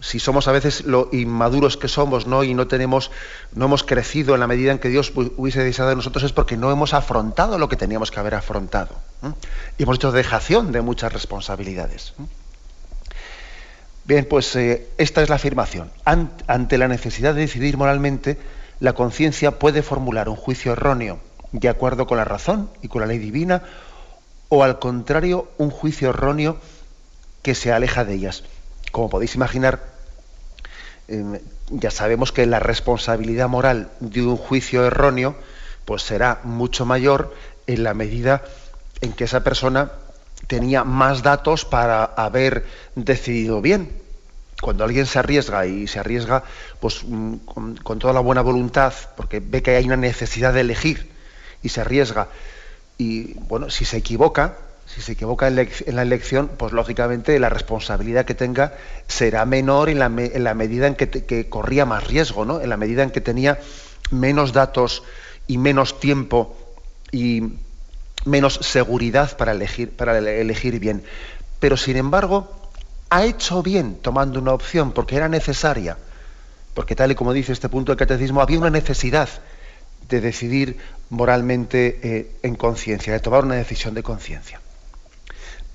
si 0.00 0.20
somos 0.20 0.46
a 0.46 0.52
veces 0.52 0.84
lo 0.84 1.08
inmaduros 1.12 1.76
que 1.76 1.88
somos, 1.88 2.26
¿no? 2.26 2.44
Y 2.44 2.54
no 2.54 2.68
tenemos, 2.68 3.10
no 3.54 3.64
hemos 3.64 3.82
crecido 3.82 4.34
en 4.34 4.40
la 4.40 4.46
medida 4.46 4.70
en 4.70 4.78
que 4.78 4.88
Dios 4.88 5.12
hubiese 5.14 5.64
deseado 5.64 5.90
de 5.90 5.96
nosotros, 5.96 6.24
es 6.24 6.32
porque 6.32 6.56
no 6.56 6.70
hemos 6.70 6.94
afrontado 6.94 7.58
lo 7.58 7.68
que 7.68 7.76
teníamos 7.76 8.10
que 8.10 8.20
haber 8.20 8.34
afrontado. 8.34 8.94
Y 9.76 9.82
hemos 9.82 9.96
hecho 9.96 10.12
dejación 10.12 10.70
de 10.70 10.82
muchas 10.82 11.12
responsabilidades. 11.12 12.14
Bien, 14.04 14.24
pues 14.24 14.54
eh, 14.56 14.88
esta 14.98 15.22
es 15.22 15.28
la 15.28 15.36
afirmación. 15.36 15.90
ante 16.04 16.78
la 16.78 16.88
necesidad 16.88 17.34
de 17.34 17.42
decidir 17.42 17.76
moralmente, 17.76 18.38
la 18.80 18.92
conciencia 18.92 19.58
puede 19.58 19.82
formular 19.82 20.28
un 20.28 20.36
juicio 20.36 20.72
erróneo 20.72 21.18
de 21.50 21.68
acuerdo 21.68 22.06
con 22.06 22.18
la 22.18 22.24
razón 22.24 22.70
y 22.82 22.88
con 22.88 23.00
la 23.00 23.06
ley 23.06 23.18
divina, 23.18 23.64
o 24.48 24.62
al 24.62 24.78
contrario, 24.78 25.50
un 25.58 25.70
juicio 25.70 26.10
erróneo 26.10 26.58
que 27.42 27.54
se 27.54 27.72
aleja 27.72 28.04
de 28.04 28.14
ellas 28.14 28.44
como 28.98 29.10
podéis 29.10 29.36
imaginar, 29.36 29.78
em, 31.06 31.38
ya 31.70 31.92
sabemos 31.92 32.32
que 32.32 32.46
la 32.46 32.58
responsabilidad 32.58 33.48
moral 33.48 33.92
de 34.00 34.22
un 34.22 34.36
juicio 34.36 34.84
erróneo 34.84 35.36
pues 35.84 36.02
será 36.02 36.40
mucho 36.42 36.84
mayor 36.84 37.32
en 37.68 37.84
la 37.84 37.94
medida 37.94 38.42
en 39.00 39.12
que 39.12 39.22
esa 39.22 39.44
persona 39.44 39.92
tenía 40.48 40.82
más 40.82 41.22
datos 41.22 41.64
para 41.64 42.02
haber 42.02 42.66
decidido 42.96 43.62
bien. 43.62 44.02
Cuando 44.60 44.82
alguien 44.82 45.06
se 45.06 45.20
arriesga 45.20 45.64
y 45.66 45.86
se 45.86 46.00
arriesga 46.00 46.42
pues 46.80 47.04
mm, 47.06 47.36
con, 47.84 47.98
toda 48.00 48.12
la 48.12 48.18
buena 48.18 48.42
voluntad, 48.42 48.92
porque 49.16 49.38
ve 49.38 49.62
que 49.62 49.76
hay 49.76 49.84
una 49.84 49.96
necesidad 49.96 50.52
de 50.52 50.62
elegir 50.62 51.12
y 51.62 51.68
se 51.68 51.82
arriesga, 51.82 52.26
y 52.98 53.34
bueno, 53.46 53.70
si 53.70 53.84
se 53.84 53.98
equivoca, 53.98 54.58
si 54.88 55.02
se 55.02 55.12
equivoca 55.12 55.48
en, 55.48 55.68
la 55.94 56.02
elección, 56.02 56.48
pues 56.56 56.72
lógicamente 56.72 57.38
la 57.38 57.50
responsabilidad 57.50 58.24
que 58.24 58.34
tenga 58.34 58.72
será 59.06 59.44
menor 59.44 59.90
en 59.90 59.98
la, 59.98 60.08
medida 60.08 60.86
en 60.86 60.94
que, 60.94 61.48
corría 61.50 61.84
más 61.84 62.06
riesgo, 62.06 62.46
¿no? 62.46 62.60
en 62.62 62.70
la 62.70 62.78
medida 62.78 63.02
en 63.02 63.10
que 63.10 63.20
tenía 63.20 63.60
menos 64.10 64.54
datos 64.54 65.02
y 65.46 65.58
menos 65.58 66.00
tiempo 66.00 66.56
y 67.12 67.52
menos 68.24 68.54
seguridad 68.62 69.36
para 69.36 69.52
elegir, 69.52 69.90
para 69.90 70.18
elegir 70.18 70.80
bien. 70.80 71.04
Pero 71.60 71.76
sin 71.76 71.98
embargo, 71.98 72.50
ha 73.10 73.26
hecho 73.26 73.62
bien 73.62 73.98
tomando 74.00 74.40
una 74.40 74.54
opción 74.54 74.92
porque 74.92 75.16
era 75.16 75.28
necesaria, 75.28 75.98
porque 76.72 76.96
tal 76.96 77.10
y 77.10 77.14
como 77.14 77.34
dice 77.34 77.52
este 77.52 77.68
punto 77.68 77.92
del 77.92 77.98
catecismo, 77.98 78.40
había 78.40 78.58
una 78.58 78.70
necesidad 78.70 79.28
de 80.08 80.22
decidir 80.22 80.78
moralmente 81.10 82.00
eh, 82.02 82.36
en 82.42 82.54
conciencia, 82.56 83.12
de 83.12 83.20
tomar 83.20 83.44
una 83.44 83.56
decisión 83.56 83.92
de 83.92 84.02
conciencia. 84.02 84.60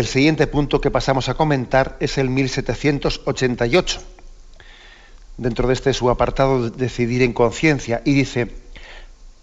El 0.00 0.06
siguiente 0.06 0.46
punto 0.46 0.80
que 0.80 0.90
pasamos 0.90 1.28
a 1.28 1.34
comentar 1.34 1.98
es 2.00 2.16
el 2.16 2.30
1788. 2.30 4.00
dentro 5.36 5.68
de 5.68 5.74
este 5.74 5.92
su 5.92 6.08
apartado 6.08 6.70
decidir 6.70 7.20
en 7.20 7.34
conciencia 7.34 8.00
y 8.06 8.14
dice, 8.14 8.50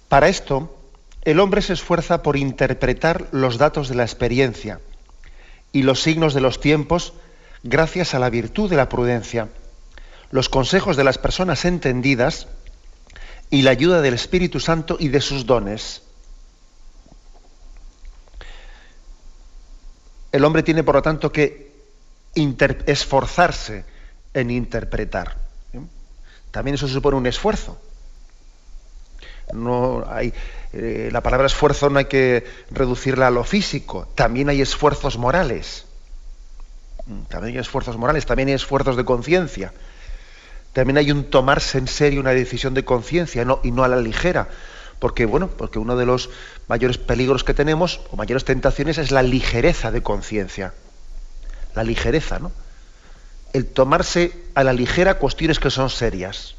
para 0.09 0.29
esto 0.29 0.75
el 1.25 1.39
hombre 1.39 1.61
se 1.61 1.73
esfuerza 1.73 2.23
por 2.23 2.37
interpretar 2.37 3.27
los 3.31 3.59
datos 3.59 3.87
de 3.87 3.93
la 3.93 4.01
experiencia 4.01 4.79
y 5.73 5.83
los 5.83 6.01
signos 6.01 6.33
de 6.33 6.41
los 6.41 6.59
tiempos 6.59 7.13
gracias 7.61 8.15
a 8.15 8.19
la 8.19 8.31
virtud 8.31 8.67
de 8.67 8.77
la 8.77 8.89
prudencia, 8.89 9.49
los 10.31 10.49
consejos 10.49 10.97
de 10.97 11.03
las 11.03 11.19
personas 11.19 11.65
entendidas 11.65 12.47
y 13.51 13.61
la 13.61 13.69
ayuda 13.69 14.01
del 14.01 14.15
Espíritu 14.15 14.59
Santo 14.59 14.97
y 14.99 15.09
de 15.09 15.21
sus 15.21 15.45
dones. 15.45 16.01
El 20.31 20.43
hombre 20.43 20.63
tiene, 20.63 20.83
por 20.83 20.95
lo 20.95 21.01
tanto, 21.01 21.31
que 21.31 21.71
esforzarse 22.85 23.85
en 24.33 24.51
interpretar. 24.51 25.37
También 26.51 26.75
eso 26.75 26.87
supone 26.87 27.17
un 27.17 27.27
esfuerzo. 27.27 27.77
No 29.53 30.03
hay, 30.09 30.33
eh, 30.73 31.09
la 31.11 31.21
palabra 31.21 31.47
esfuerzo 31.47 31.89
no 31.89 31.99
hay 31.99 32.05
que 32.05 32.45
reducirla 32.71 33.27
a 33.27 33.31
lo 33.31 33.43
físico, 33.43 34.07
también 34.15 34.49
hay 34.49 34.61
esfuerzos 34.61 35.17
morales. 35.17 35.85
Mm, 37.05 37.21
también 37.23 37.55
hay 37.55 37.61
esfuerzos 37.61 37.97
morales, 37.97 38.25
también 38.25 38.49
hay 38.49 38.55
esfuerzos 38.55 38.97
de 38.97 39.05
conciencia. 39.05 39.73
También 40.73 40.97
hay 40.97 41.11
un 41.11 41.29
tomarse 41.29 41.77
en 41.77 41.87
serio 41.87 42.19
una 42.19 42.31
decisión 42.31 42.73
de 42.73 42.85
conciencia 42.85 43.45
y 43.63 43.71
no 43.71 43.83
a 43.83 43.87
la 43.87 43.97
ligera. 43.97 44.49
Porque, 44.99 45.25
bueno, 45.25 45.47
porque 45.47 45.79
uno 45.79 45.95
de 45.95 46.05
los 46.05 46.29
mayores 46.67 46.97
peligros 46.97 47.43
que 47.43 47.53
tenemos, 47.53 48.01
o 48.11 48.15
mayores 48.15 48.45
tentaciones, 48.45 48.97
es 48.97 49.11
la 49.11 49.21
ligereza 49.21 49.91
de 49.91 50.01
conciencia. 50.01 50.73
La 51.75 51.83
ligereza, 51.83 52.39
¿no? 52.39 52.51
El 53.53 53.67
tomarse 53.67 54.33
a 54.55 54.63
la 54.63 54.73
ligera 54.73 55.19
cuestiones 55.19 55.59
que 55.59 55.69
son 55.69 55.89
serias. 55.89 56.55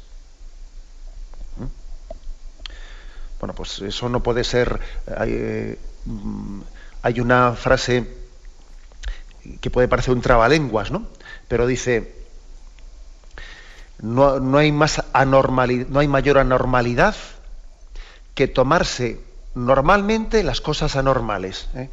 Bueno, 3.39 3.53
pues 3.53 3.79
eso 3.79 4.09
no 4.09 4.21
puede 4.21 4.43
ser. 4.43 4.79
Hay, 5.17 5.77
mm, 6.05 6.61
hay, 7.03 7.19
una 7.19 7.53
frase 7.53 8.05
que 9.61 9.69
puede 9.69 9.87
parecer 9.87 10.13
un 10.13 10.21
trabalenguas, 10.21 10.91
¿no? 10.91 11.07
Pero 11.47 11.65
dice: 11.65 12.15
no, 13.99 14.39
no 14.39 14.57
hay 14.57 14.73
más 14.73 15.03
no 15.13 15.99
hay 15.99 16.07
mayor 16.07 16.37
anormalidad 16.37 17.15
que 18.39 18.47
tomarse 18.47 19.19
normalmente 19.53 20.43
las 20.43 20.61
cosas 20.61 20.95
anormales. 20.95 21.67
¿eh? 21.75 21.89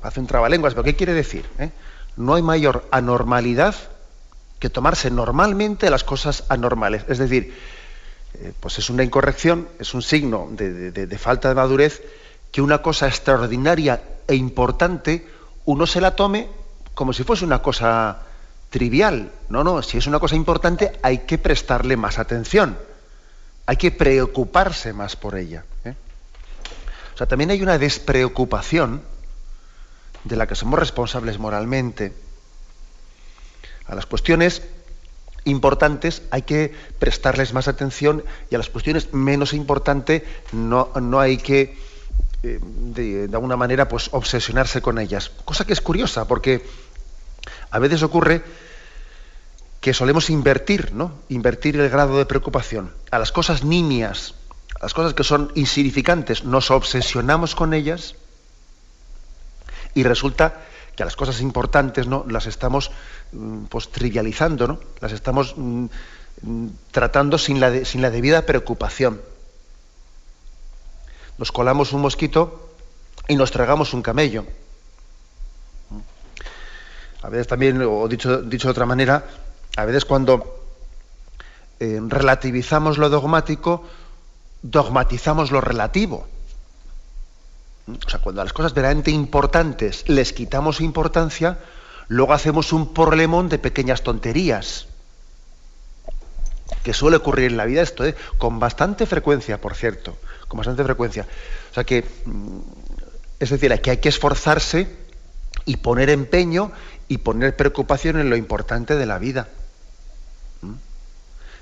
Hace 0.00 0.20
un 0.20 0.26
trabalenguas, 0.26 0.72
pero 0.72 0.84
¿qué 0.84 0.96
quiere 0.96 1.12
decir? 1.12 1.44
Eh? 1.58 1.68
No 2.16 2.34
hay 2.34 2.40
mayor 2.40 2.88
anormalidad 2.90 3.74
que 4.58 4.70
tomarse 4.70 5.10
normalmente 5.10 5.90
las 5.90 6.02
cosas 6.02 6.44
anormales. 6.48 7.04
Es 7.08 7.18
decir, 7.18 7.54
eh, 8.32 8.54
pues 8.58 8.78
es 8.78 8.88
una 8.88 9.04
incorrección, 9.04 9.68
es 9.78 9.92
un 9.92 10.00
signo 10.00 10.48
de, 10.50 11.18
falta 11.18 11.50
de 11.50 11.54
madurez 11.54 12.00
que 12.50 12.62
una 12.62 12.80
cosa 12.80 13.06
extraordinaria 13.06 14.00
e 14.26 14.34
importante 14.34 15.28
uno 15.66 15.86
se 15.86 16.00
la 16.00 16.16
tome 16.16 16.48
como 16.94 17.12
si 17.12 17.22
fuese 17.22 17.44
una 17.44 17.60
cosa 17.60 18.22
trivial. 18.70 19.30
No, 19.50 19.62
no, 19.62 19.82
si 19.82 19.98
es 19.98 20.06
una 20.06 20.20
cosa 20.20 20.36
importante 20.36 20.92
hay 21.02 21.26
que 21.26 21.36
prestarle 21.36 21.98
más 21.98 22.18
atención, 22.18 22.78
hay 23.66 23.76
que 23.76 23.90
preocuparse 23.90 24.92
más 24.92 25.16
por 25.16 25.36
ella. 25.36 25.64
¿eh? 25.84 25.94
O 27.14 27.18
sea, 27.18 27.26
también 27.26 27.50
hay 27.50 27.62
una 27.62 27.78
despreocupación 27.78 29.02
de 30.24 30.36
la 30.36 30.46
que 30.46 30.54
somos 30.54 30.78
responsables 30.78 31.38
moralmente. 31.38 32.12
A 33.86 33.94
las 33.94 34.06
cuestiones 34.06 34.62
importantes 35.44 36.22
hay 36.30 36.42
que 36.42 36.74
prestarles 36.98 37.52
más 37.52 37.68
atención 37.68 38.24
y 38.50 38.54
a 38.54 38.58
las 38.58 38.68
cuestiones 38.68 39.12
menos 39.12 39.52
importantes 39.52 40.22
no, 40.52 40.90
no 41.00 41.20
hay 41.20 41.36
que, 41.38 41.78
eh, 42.42 42.58
de, 42.60 43.28
alguna 43.32 43.56
manera, 43.56 43.88
pues 43.88 44.08
obsesionarse 44.12 44.82
con 44.82 44.98
ellas. 44.98 45.30
Cosa 45.44 45.64
que 45.64 45.72
es 45.72 45.80
curiosa, 45.80 46.26
porque 46.26 46.64
a 47.70 47.78
veces 47.78 48.02
ocurre 48.02 48.42
que 49.86 49.94
solemos 49.94 50.30
invertir, 50.30 50.92
¿no? 50.94 51.12
Invertir 51.28 51.78
el 51.78 51.88
grado 51.88 52.18
de 52.18 52.26
preocupación. 52.26 52.92
A 53.12 53.20
las 53.20 53.30
cosas 53.30 53.62
nimias, 53.62 54.34
a 54.80 54.82
las 54.82 54.94
cosas 54.94 55.14
que 55.14 55.22
son 55.22 55.52
insignificantes, 55.54 56.42
nos 56.42 56.72
obsesionamos 56.72 57.54
con 57.54 57.72
ellas 57.72 58.16
y 59.94 60.02
resulta 60.02 60.64
que 60.96 61.04
a 61.04 61.06
las 61.06 61.14
cosas 61.14 61.40
importantes 61.40 62.08
no 62.08 62.26
las 62.28 62.46
estamos 62.46 62.90
mm, 63.30 63.66
pues, 63.66 63.88
trivializando, 63.92 64.66
¿no? 64.66 64.80
las 64.98 65.12
estamos 65.12 65.54
mm, 65.56 65.84
mm, 66.42 66.66
tratando 66.90 67.38
sin 67.38 67.60
la, 67.60 67.84
sin 67.84 68.02
la 68.02 68.10
debida 68.10 68.42
preocupación. 68.42 69.20
Nos 71.38 71.52
colamos 71.52 71.92
un 71.92 72.00
mosquito 72.00 72.72
y 73.28 73.36
nos 73.36 73.52
tragamos 73.52 73.94
un 73.94 74.02
camello. 74.02 74.46
A 77.22 77.28
veces 77.28 77.46
también, 77.46 77.80
o 77.82 78.08
dicho, 78.08 78.42
dicho 78.42 78.66
de 78.66 78.72
otra 78.72 78.86
manera, 78.86 79.24
a 79.76 79.84
veces 79.84 80.04
cuando 80.04 80.58
eh, 81.78 82.00
relativizamos 82.02 82.96
lo 82.96 83.10
dogmático, 83.10 83.84
dogmatizamos 84.62 85.50
lo 85.50 85.60
relativo. 85.60 86.26
O 87.86 88.10
sea, 88.10 88.20
cuando 88.20 88.40
a 88.40 88.44
las 88.44 88.52
cosas 88.52 88.74
verdaderamente 88.74 89.10
importantes 89.10 90.08
les 90.08 90.32
quitamos 90.32 90.80
importancia, 90.80 91.58
luego 92.08 92.32
hacemos 92.32 92.72
un 92.72 92.92
problemón 92.94 93.48
de 93.48 93.58
pequeñas 93.58 94.02
tonterías. 94.02 94.86
Que 96.82 96.94
suele 96.94 97.18
ocurrir 97.18 97.50
en 97.50 97.56
la 97.56 97.64
vida 97.64 97.82
esto, 97.82 98.04
¿eh? 98.04 98.16
con 98.38 98.58
bastante 98.58 99.06
frecuencia, 99.06 99.60
por 99.60 99.74
cierto, 99.74 100.16
con 100.48 100.58
bastante 100.58 100.82
frecuencia. 100.82 101.26
O 101.70 101.74
sea 101.74 101.84
que, 101.84 102.04
mm, 102.24 102.58
es 103.38 103.50
decir, 103.50 103.78
que 103.80 103.90
hay 103.90 103.98
que 103.98 104.08
esforzarse 104.08 104.88
y 105.64 105.76
poner 105.76 106.10
empeño 106.10 106.72
y 107.08 107.18
poner 107.18 107.54
preocupación 107.54 108.18
en 108.18 108.30
lo 108.30 108.36
importante 108.36 108.96
de 108.96 109.06
la 109.06 109.18
vida. 109.18 109.48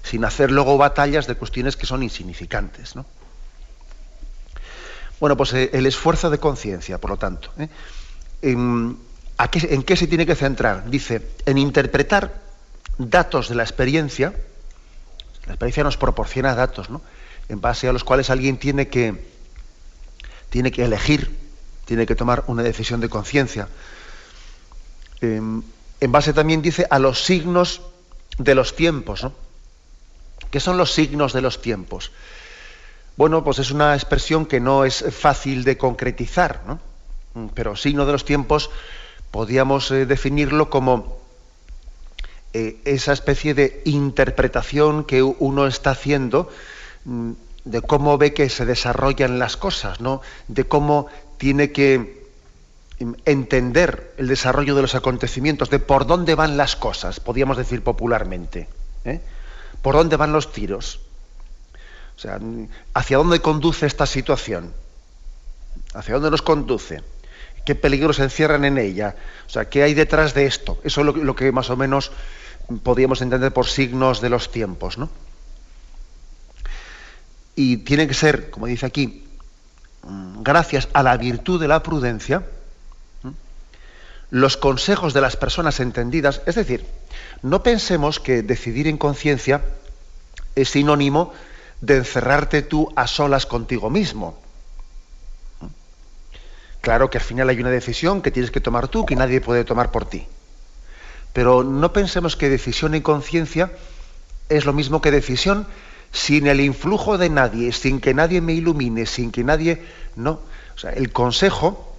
Sin 0.04 0.24
hacer 0.24 0.50
luego 0.50 0.76
batallas 0.76 1.26
de 1.26 1.34
cuestiones 1.34 1.76
que 1.76 1.86
son 1.86 2.02
insignificantes. 2.02 2.94
¿no? 2.94 3.06
Bueno, 5.18 5.36
pues 5.36 5.54
eh, 5.54 5.70
el 5.72 5.86
esfuerzo 5.86 6.28
de 6.28 6.38
conciencia, 6.38 6.98
por 6.98 7.10
lo 7.10 7.16
tanto. 7.16 7.50
¿eh? 7.58 7.68
¿En, 8.42 8.98
qué, 9.84 9.96
se 9.96 10.06
tiene 10.06 10.26
que 10.26 10.34
centrar? 10.34 10.90
Dice, 10.90 11.26
en 11.46 11.56
interpretar 11.56 12.42
datos 12.98 13.48
de 13.48 13.54
la 13.54 13.62
experiencia. 13.62 14.34
La 15.46 15.54
experiencia 15.54 15.82
nos 15.82 15.96
proporciona 15.96 16.54
datos, 16.54 16.90
¿no? 16.90 17.00
En 17.48 17.60
base 17.60 17.88
a 17.88 17.92
los 17.92 18.04
cuales 18.04 18.28
alguien 18.28 18.58
tiene 18.58 18.88
que, 18.88 19.26
tiene 20.50 20.70
que 20.70 20.84
elegir, 20.84 21.34
tiene 21.86 22.04
que 22.04 22.14
tomar 22.14 22.44
una 22.46 22.62
decisión 22.62 23.00
de 23.00 23.08
conciencia. 23.08 23.68
en 25.20 25.62
base 26.00 26.34
también 26.34 26.60
dice 26.60 26.86
a 26.90 26.98
los 26.98 27.24
signos 27.24 27.80
de 28.36 28.54
los 28.54 28.76
tiempos, 28.76 29.22
¿no? 29.22 29.43
¿Qué 30.54 30.60
son 30.60 30.76
los 30.76 30.92
signos 30.92 31.32
de 31.32 31.40
los 31.40 31.60
tiempos? 31.60 32.12
Bueno, 33.16 33.42
pues 33.42 33.58
es 33.58 33.72
una 33.72 33.92
expresión 33.96 34.46
que 34.46 34.60
no 34.60 34.84
es 34.84 35.04
fácil 35.10 35.64
de 35.64 35.76
concretizar, 35.76 36.62
¿no? 36.64 36.78
Mm, 37.34 37.46
pero 37.54 37.74
signo 37.74 38.06
de 38.06 38.12
los 38.12 38.24
tiempos 38.24 38.70
podríamos 39.32 39.90
eh, 39.90 40.06
definirlo 40.06 40.70
como 40.70 41.18
eh, 42.52 42.76
esa 42.84 43.12
especie 43.12 43.54
de 43.54 43.82
interpretación 43.84 45.02
que 45.02 45.24
uno 45.24 45.66
está 45.66 45.90
haciendo 45.90 46.48
mm, 47.04 47.32
de 47.64 47.82
cómo 47.82 48.16
ve 48.16 48.32
que 48.32 48.48
se 48.48 48.64
desarrollan 48.64 49.40
las 49.40 49.56
cosas, 49.56 50.00
¿no? 50.00 50.22
De 50.46 50.68
cómo 50.68 51.08
tiene 51.36 51.72
que 51.72 52.28
mm, 53.00 53.12
entender 53.24 54.14
el 54.18 54.28
desarrollo 54.28 54.76
de 54.76 54.82
los 54.82 54.94
acontecimientos, 54.94 55.68
de 55.68 55.80
por 55.80 56.06
dónde 56.06 56.36
van 56.36 56.56
las 56.56 56.76
cosas, 56.76 57.18
podríamos 57.18 57.56
decir 57.56 57.82
popularmente. 57.82 58.68
¿eh? 59.04 59.20
¿Por 59.84 59.96
dónde 59.96 60.16
van 60.16 60.32
los 60.32 60.50
tiros? 60.50 60.98
O 62.16 62.18
sea, 62.18 62.40
¿hacia 62.94 63.18
dónde 63.18 63.40
conduce 63.40 63.84
esta 63.84 64.06
situación? 64.06 64.72
¿Hacia 65.92 66.14
dónde 66.14 66.30
nos 66.30 66.40
conduce? 66.40 67.02
¿Qué 67.66 67.74
peligros 67.74 68.16
se 68.16 68.22
encierran 68.22 68.64
en 68.64 68.78
ella? 68.78 69.14
O 69.46 69.50
sea, 69.50 69.68
¿qué 69.68 69.82
hay 69.82 69.92
detrás 69.92 70.32
de 70.32 70.46
esto? 70.46 70.80
Eso 70.84 71.02
es 71.02 71.06
lo, 71.14 71.36
que 71.36 71.52
más 71.52 71.68
o 71.68 71.76
menos 71.76 72.12
podríamos 72.82 73.20
entender 73.20 73.52
por 73.52 73.66
signos 73.66 74.22
de 74.22 74.30
los 74.30 74.50
tiempos, 74.50 74.96
¿no? 74.96 75.10
Y 77.54 77.76
tiene 77.76 78.08
que 78.08 78.14
ser, 78.14 78.48
como 78.48 78.64
dice 78.64 78.86
aquí, 78.86 79.26
mm, 80.02 80.42
gracias 80.42 80.88
a 80.94 81.02
la 81.02 81.14
virtud 81.18 81.60
de 81.60 81.68
la 81.68 81.82
prudencia, 81.82 82.42
los 84.34 84.56
consejos 84.56 85.14
de 85.14 85.20
las 85.20 85.36
personas 85.36 85.78
entendidas, 85.78 86.42
es 86.44 86.56
decir, 86.56 86.84
no 87.42 87.62
pensemos 87.62 88.18
que 88.18 88.42
decidir 88.42 88.88
en 88.88 88.98
conciencia 88.98 89.62
es 90.56 90.70
sinónimo 90.70 91.32
de 91.80 91.98
encerrarte 91.98 92.62
tú 92.62 92.92
a 92.96 93.06
solas 93.06 93.46
contigo 93.46 93.90
mismo. 93.90 94.36
Claro 96.80 97.10
que 97.10 97.18
al 97.18 97.22
final 97.22 97.48
hay 97.48 97.60
una 97.60 97.70
decisión 97.70 98.22
que 98.22 98.32
tienes 98.32 98.50
que 98.50 98.60
tomar 98.60 98.88
tú, 98.88 99.06
que 99.06 99.14
nadie 99.14 99.40
puede 99.40 99.62
tomar 99.62 99.92
por 99.92 100.04
ti. 100.04 100.26
Pero 101.32 101.62
no 101.62 101.92
pensemos 101.92 102.34
que 102.34 102.48
decisión 102.48 102.96
y 102.96 103.02
conciencia 103.02 103.70
es 104.48 104.64
lo 104.64 104.72
mismo 104.72 105.00
que 105.00 105.12
decisión 105.12 105.64
sin 106.10 106.48
el 106.48 106.60
influjo 106.60 107.18
de 107.18 107.30
nadie, 107.30 107.70
sin 107.70 108.00
que 108.00 108.14
nadie 108.14 108.40
me 108.40 108.54
ilumine, 108.54 109.06
sin 109.06 109.30
que 109.30 109.44
nadie... 109.44 109.80
No. 110.16 110.40
O 110.74 110.78
sea, 110.78 110.90
el 110.90 111.12
consejo 111.12 111.93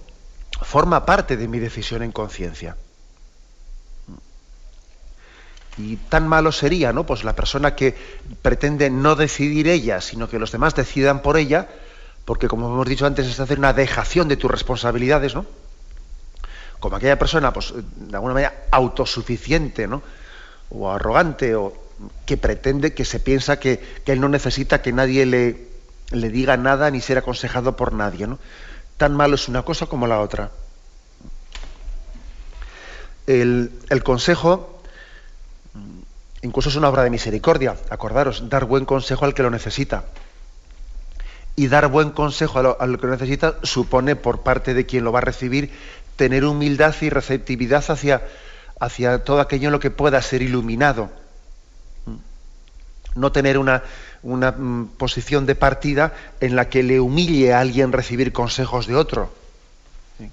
forma 0.62 1.04
parte 1.04 1.36
de 1.36 1.48
mi 1.48 1.58
decisión 1.58 2.02
en 2.02 2.12
conciencia. 2.12 2.76
Y 5.78 5.96
tan 5.96 6.26
malo 6.26 6.52
sería, 6.52 6.92
¿no? 6.92 7.04
Pues 7.04 7.22
la 7.22 7.36
persona 7.36 7.74
que 7.74 7.94
pretende 8.40 8.88
no 8.88 9.14
decidir 9.14 9.68
ella, 9.68 10.00
sino 10.00 10.28
que 10.28 10.38
los 10.38 10.50
demás 10.50 10.74
decidan 10.74 11.20
por 11.20 11.36
ella, 11.36 11.68
porque 12.24 12.48
como 12.48 12.66
hemos 12.66 12.88
dicho 12.88 13.06
antes, 13.06 13.26
es 13.26 13.38
hacer 13.40 13.58
una 13.58 13.74
dejación 13.74 14.28
de 14.28 14.36
tus 14.36 14.50
responsabilidades, 14.50 15.34
¿no? 15.34 15.44
Como 16.80 16.96
aquella 16.96 17.18
persona, 17.18 17.52
pues, 17.52 17.74
de 17.74 18.16
alguna 18.16 18.34
manera 18.34 18.54
autosuficiente, 18.70 19.86
¿no? 19.86 20.02
O 20.70 20.90
arrogante, 20.90 21.54
o 21.54 21.74
que 22.24 22.36
pretende, 22.36 22.94
que 22.94 23.04
se 23.04 23.20
piensa 23.20 23.58
que, 23.58 24.00
él 24.06 24.20
no 24.20 24.28
necesita 24.28 24.82
que 24.82 24.92
nadie 24.92 25.26
le, 25.26 25.68
le, 26.10 26.28
diga 26.30 26.56
nada 26.56 26.90
ni 26.90 27.00
ser 27.00 27.18
aconsejado 27.18 27.76
por 27.76 27.92
nadie, 27.92 28.26
¿no? 28.26 28.38
Tan 28.96 29.14
malo 29.14 29.34
es 29.34 29.48
una 29.48 29.62
cosa 29.62 29.86
como 29.86 30.06
la 30.06 30.20
otra. 30.20 30.50
El, 33.26 33.72
el 33.90 34.02
consejo 34.02 34.76
Incluso 36.46 36.68
es 36.68 36.76
una 36.76 36.88
obra 36.88 37.02
de 37.02 37.10
misericordia. 37.10 37.76
Acordaros, 37.90 38.48
dar 38.48 38.66
buen 38.66 38.84
consejo 38.84 39.24
al 39.24 39.34
que 39.34 39.42
lo 39.42 39.50
necesita. 39.50 40.04
Y 41.56 41.66
dar 41.66 41.88
buen 41.88 42.10
consejo 42.10 42.76
al 42.78 43.00
que 43.00 43.06
lo 43.06 43.12
necesita 43.12 43.56
supone 43.64 44.14
por 44.14 44.42
parte 44.42 44.72
de 44.72 44.86
quien 44.86 45.02
lo 45.02 45.10
va 45.10 45.18
a 45.18 45.22
recibir 45.22 45.72
tener 46.14 46.44
humildad 46.44 46.94
y 47.00 47.10
receptividad 47.10 47.84
hacia, 47.88 48.22
hacia 48.78 49.24
todo 49.24 49.40
aquello 49.40 49.68
en 49.68 49.72
lo 49.72 49.80
que 49.80 49.90
pueda 49.90 50.22
ser 50.22 50.40
iluminado. 50.42 51.10
No 53.16 53.32
tener 53.32 53.58
una, 53.58 53.82
una 54.26 54.50
mm, 54.52 54.88
posición 54.98 55.46
de 55.46 55.54
partida 55.54 56.12
en 56.40 56.56
la 56.56 56.68
que 56.68 56.82
le 56.82 57.00
humille 57.00 57.52
a 57.52 57.60
alguien 57.60 57.92
recibir 57.92 58.32
consejos 58.32 58.86
de 58.86 58.96
otro, 58.96 59.32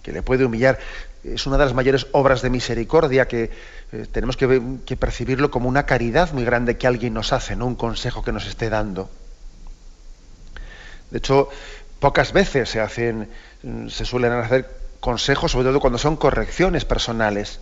que 0.01 0.11
le 0.11 0.23
puede 0.23 0.45
humillar. 0.45 0.79
Es 1.23 1.45
una 1.45 1.57
de 1.57 1.65
las 1.65 1.73
mayores 1.73 2.07
obras 2.11 2.41
de 2.41 2.49
misericordia 2.49 3.27
que, 3.27 3.51
eh, 3.91 4.07
tenemos 4.11 4.35
que, 4.35 4.97
percibirlo 4.97 5.51
como 5.51 5.69
una 5.69 5.85
caridad 5.85 6.33
muy 6.33 6.43
grande 6.43 6.77
que 6.77 6.87
alguien 6.87 7.13
nos 7.13 7.33
hace, 7.33 7.55
no 7.55 7.67
un 7.67 7.75
consejo 7.75 8.23
que 8.23 8.31
nos 8.31 8.47
esté 8.47 8.69
dando. 8.69 9.09
De 11.11 11.19
hecho, 11.19 11.49
pocas 11.99 12.33
veces 12.33 12.69
se 12.69 12.81
hacen, 12.81 13.29
se 13.89 14.05
suelen 14.05 14.31
hacer 14.31 14.69
consejos, 14.99 15.51
sobre 15.51 15.67
todo 15.67 15.79
cuando 15.79 15.99
son 15.99 16.17
correcciones 16.17 16.83
personales, 16.85 17.59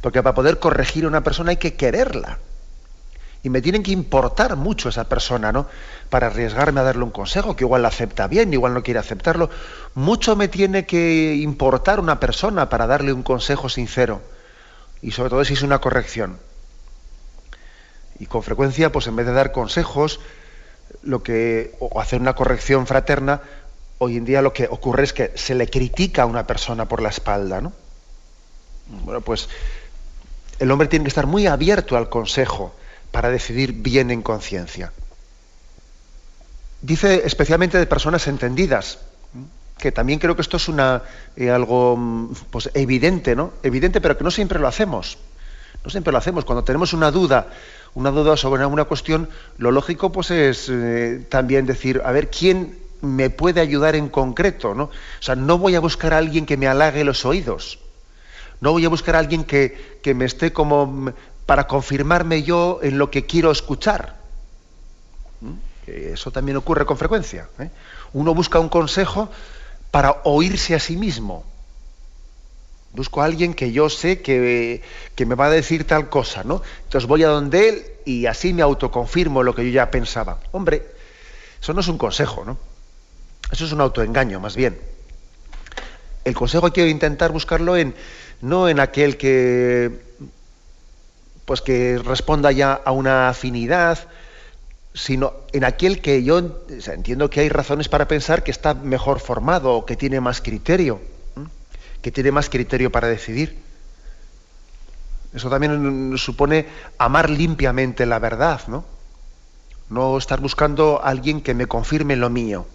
porque 0.00 0.22
para 0.22 0.34
poder 0.34 0.58
corregir 0.58 1.04
a 1.04 1.08
una 1.08 1.22
persona 1.22 1.50
hay 1.50 1.58
que 1.58 1.74
quererla. 1.74 2.38
Y 3.44 3.50
me 3.50 3.60
tienen 3.60 3.82
que 3.82 3.92
importar 3.92 4.56
mucho 4.56 4.88
esa 4.88 5.04
persona, 5.04 5.52
¿no? 5.52 5.66
Para 6.08 6.28
arriesgarme 6.28 6.80
a 6.80 6.82
darle 6.82 7.04
un 7.04 7.10
consejo, 7.10 7.54
que 7.54 7.64
igual 7.64 7.82
la 7.82 7.88
acepta 7.88 8.26
bien, 8.26 8.52
igual 8.54 8.72
no 8.72 8.82
quiere 8.82 8.98
aceptarlo. 8.98 9.50
Mucho 9.94 10.34
me 10.34 10.48
tiene 10.48 10.86
que 10.86 11.34
importar 11.34 12.00
una 12.00 12.18
persona 12.18 12.70
para 12.70 12.86
darle 12.86 13.12
un 13.12 13.22
consejo 13.22 13.68
sincero 13.68 14.22
y 15.02 15.10
sobre 15.10 15.28
todo 15.28 15.44
si 15.44 15.52
es 15.52 15.62
una 15.62 15.78
corrección. 15.82 16.38
Y 18.18 18.24
con 18.24 18.42
frecuencia, 18.42 18.90
pues 18.90 19.06
en 19.08 19.16
vez 19.16 19.26
de 19.26 19.34
dar 19.34 19.52
consejos, 19.52 20.20
lo 21.02 21.22
que, 21.22 21.76
o 21.80 22.00
hacer 22.00 22.22
una 22.22 22.34
corrección 22.34 22.86
fraterna, 22.86 23.42
hoy 23.98 24.16
en 24.16 24.24
día 24.24 24.40
lo 24.40 24.54
que 24.54 24.68
ocurre 24.70 25.04
es 25.04 25.12
que 25.12 25.32
se 25.34 25.54
le 25.54 25.68
critica 25.68 26.22
a 26.22 26.26
una 26.26 26.46
persona 26.46 26.88
por 26.88 27.02
la 27.02 27.10
espalda, 27.10 27.60
¿no? 27.60 27.74
Bueno, 29.04 29.20
pues 29.20 29.50
el 30.58 30.70
hombre 30.70 30.88
tiene 30.88 31.04
que 31.04 31.10
estar 31.10 31.26
muy 31.26 31.46
abierto 31.46 31.98
al 31.98 32.08
consejo 32.08 32.74
para 33.14 33.30
decidir 33.30 33.72
bien 33.72 34.10
en 34.10 34.22
conciencia. 34.22 34.90
Dice 36.82 37.22
especialmente 37.24 37.78
de 37.78 37.86
personas 37.86 38.26
entendidas 38.26 38.98
que 39.78 39.92
también 39.92 40.18
creo 40.18 40.34
que 40.34 40.42
esto 40.42 40.56
es 40.56 40.68
una, 40.68 41.00
eh, 41.36 41.48
algo 41.48 41.96
mm, 41.96 42.34
pues, 42.50 42.70
evidente, 42.74 43.36
¿no? 43.36 43.52
Evidente, 43.62 44.00
pero 44.00 44.18
que 44.18 44.24
no 44.24 44.32
siempre 44.32 44.58
lo 44.58 44.66
hacemos. 44.66 45.18
No 45.84 45.90
siempre 45.90 46.10
lo 46.10 46.18
hacemos. 46.18 46.44
Cuando 46.44 46.64
tenemos 46.64 46.92
una 46.92 47.12
duda, 47.12 47.50
una 47.94 48.10
duda 48.10 48.36
sobre 48.36 48.62
alguna 48.62 48.84
cuestión, 48.84 49.28
lo 49.58 49.70
lógico 49.70 50.10
pues 50.10 50.32
es 50.32 50.68
eh, 50.68 51.24
también 51.28 51.66
decir, 51.66 52.02
a 52.04 52.10
ver, 52.10 52.30
¿quién 52.30 52.76
me 53.00 53.30
puede 53.30 53.60
ayudar 53.60 53.94
en 53.94 54.08
concreto? 54.08 54.74
¿no? 54.74 54.84
O 54.84 55.22
sea, 55.22 55.36
no 55.36 55.56
voy 55.58 55.76
a 55.76 55.80
buscar 55.80 56.14
a 56.14 56.18
alguien 56.18 56.46
que 56.46 56.56
me 56.56 56.66
halague 56.66 57.04
los 57.04 57.24
oídos. 57.24 57.78
No 58.60 58.72
voy 58.72 58.84
a 58.84 58.88
buscar 58.88 59.14
a 59.14 59.20
alguien 59.20 59.44
que, 59.44 60.00
que 60.02 60.14
me 60.14 60.24
esté 60.24 60.52
como 60.52 60.86
mm, 60.86 61.12
para 61.46 61.66
confirmarme 61.66 62.42
yo 62.42 62.80
en 62.82 62.98
lo 62.98 63.10
que 63.10 63.26
quiero 63.26 63.50
escuchar. 63.50 64.16
¿Mm? 65.40 65.52
Eso 65.86 66.30
también 66.30 66.56
ocurre 66.56 66.86
con 66.86 66.96
frecuencia. 66.96 67.48
¿eh? 67.58 67.70
Uno 68.12 68.34
busca 68.34 68.58
un 68.58 68.68
consejo 68.68 69.28
para 69.90 70.22
oírse 70.24 70.74
a 70.74 70.80
sí 70.80 70.96
mismo. 70.96 71.44
Busco 72.92 73.22
a 73.22 73.24
alguien 73.24 73.54
que 73.54 73.72
yo 73.72 73.90
sé 73.90 74.22
que, 74.22 74.82
me 75.18 75.34
va 75.34 75.46
a 75.46 75.50
decir 75.50 75.84
tal 75.84 76.08
cosa, 76.08 76.44
¿no? 76.44 76.62
Entonces 76.84 77.08
voy 77.08 77.24
a 77.24 77.28
donde 77.28 77.68
él 77.68 77.86
y 78.04 78.26
así 78.26 78.52
me 78.52 78.62
autoconfirmo 78.62 79.42
lo 79.42 79.54
que 79.54 79.64
yo 79.64 79.70
ya 79.70 79.90
pensaba. 79.90 80.38
Hombre, 80.52 80.86
eso 81.60 81.74
no 81.74 81.80
es 81.80 81.88
un 81.88 81.98
consejo, 81.98 82.44
¿no? 82.44 82.56
Eso 83.50 83.64
es 83.64 83.72
un 83.72 83.80
autoengaño, 83.80 84.38
más 84.38 84.54
bien. 84.54 84.78
El 86.24 86.34
consejo 86.34 86.72
que 86.72 86.88
intentar 86.88 87.32
buscarlo 87.32 87.76
en, 87.76 87.94
no 88.40 88.68
en 88.68 88.78
aquel 88.78 89.16
que, 89.16 90.13
pues 91.44 91.60
que 91.60 91.98
responda 91.98 92.52
ya 92.52 92.72
a 92.72 92.92
una 92.92 93.28
afinidad, 93.28 93.98
sino 94.94 95.32
en 95.52 95.64
aquel 95.64 96.00
que 96.00 96.22
yo 96.22 96.38
entiendo 96.86 97.28
que 97.28 97.40
hay 97.40 97.48
razones 97.48 97.88
para 97.88 98.08
pensar 98.08 98.44
que 98.44 98.50
está 98.50 98.74
mejor 98.74 99.20
formado 99.20 99.72
o 99.72 99.84
que 99.84 99.96
tiene 99.96 100.20
más 100.20 100.40
criterio, 100.40 101.00
que 102.00 102.12
tiene 102.12 102.30
más 102.30 102.48
criterio 102.48 102.90
para 102.92 103.08
decidir. 103.08 103.58
Eso 105.34 105.50
también 105.50 106.16
supone 106.16 106.66
amar 106.96 107.28
limpiamente 107.28 108.06
la 108.06 108.20
verdad, 108.20 108.60
¿no? 108.68 108.84
No 109.90 110.16
estar 110.16 110.40
buscando 110.40 111.00
a 111.02 111.08
alguien 111.08 111.40
que 111.40 111.54
me 111.54 111.66
confirme 111.66 112.14
lo 112.14 112.30
mío. 112.30 112.66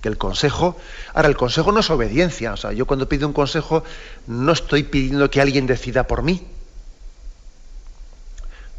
Que 0.00 0.08
el 0.08 0.16
consejo, 0.16 0.76
ahora 1.14 1.28
el 1.28 1.36
consejo 1.36 1.70
no 1.72 1.80
es 1.80 1.90
obediencia, 1.90 2.54
o 2.54 2.56
sea, 2.56 2.72
yo 2.72 2.86
cuando 2.86 3.08
pido 3.08 3.28
un 3.28 3.34
consejo 3.34 3.84
no 4.26 4.50
estoy 4.52 4.82
pidiendo 4.82 5.30
que 5.30 5.40
alguien 5.40 5.66
decida 5.66 6.06
por 6.08 6.22
mí, 6.22 6.44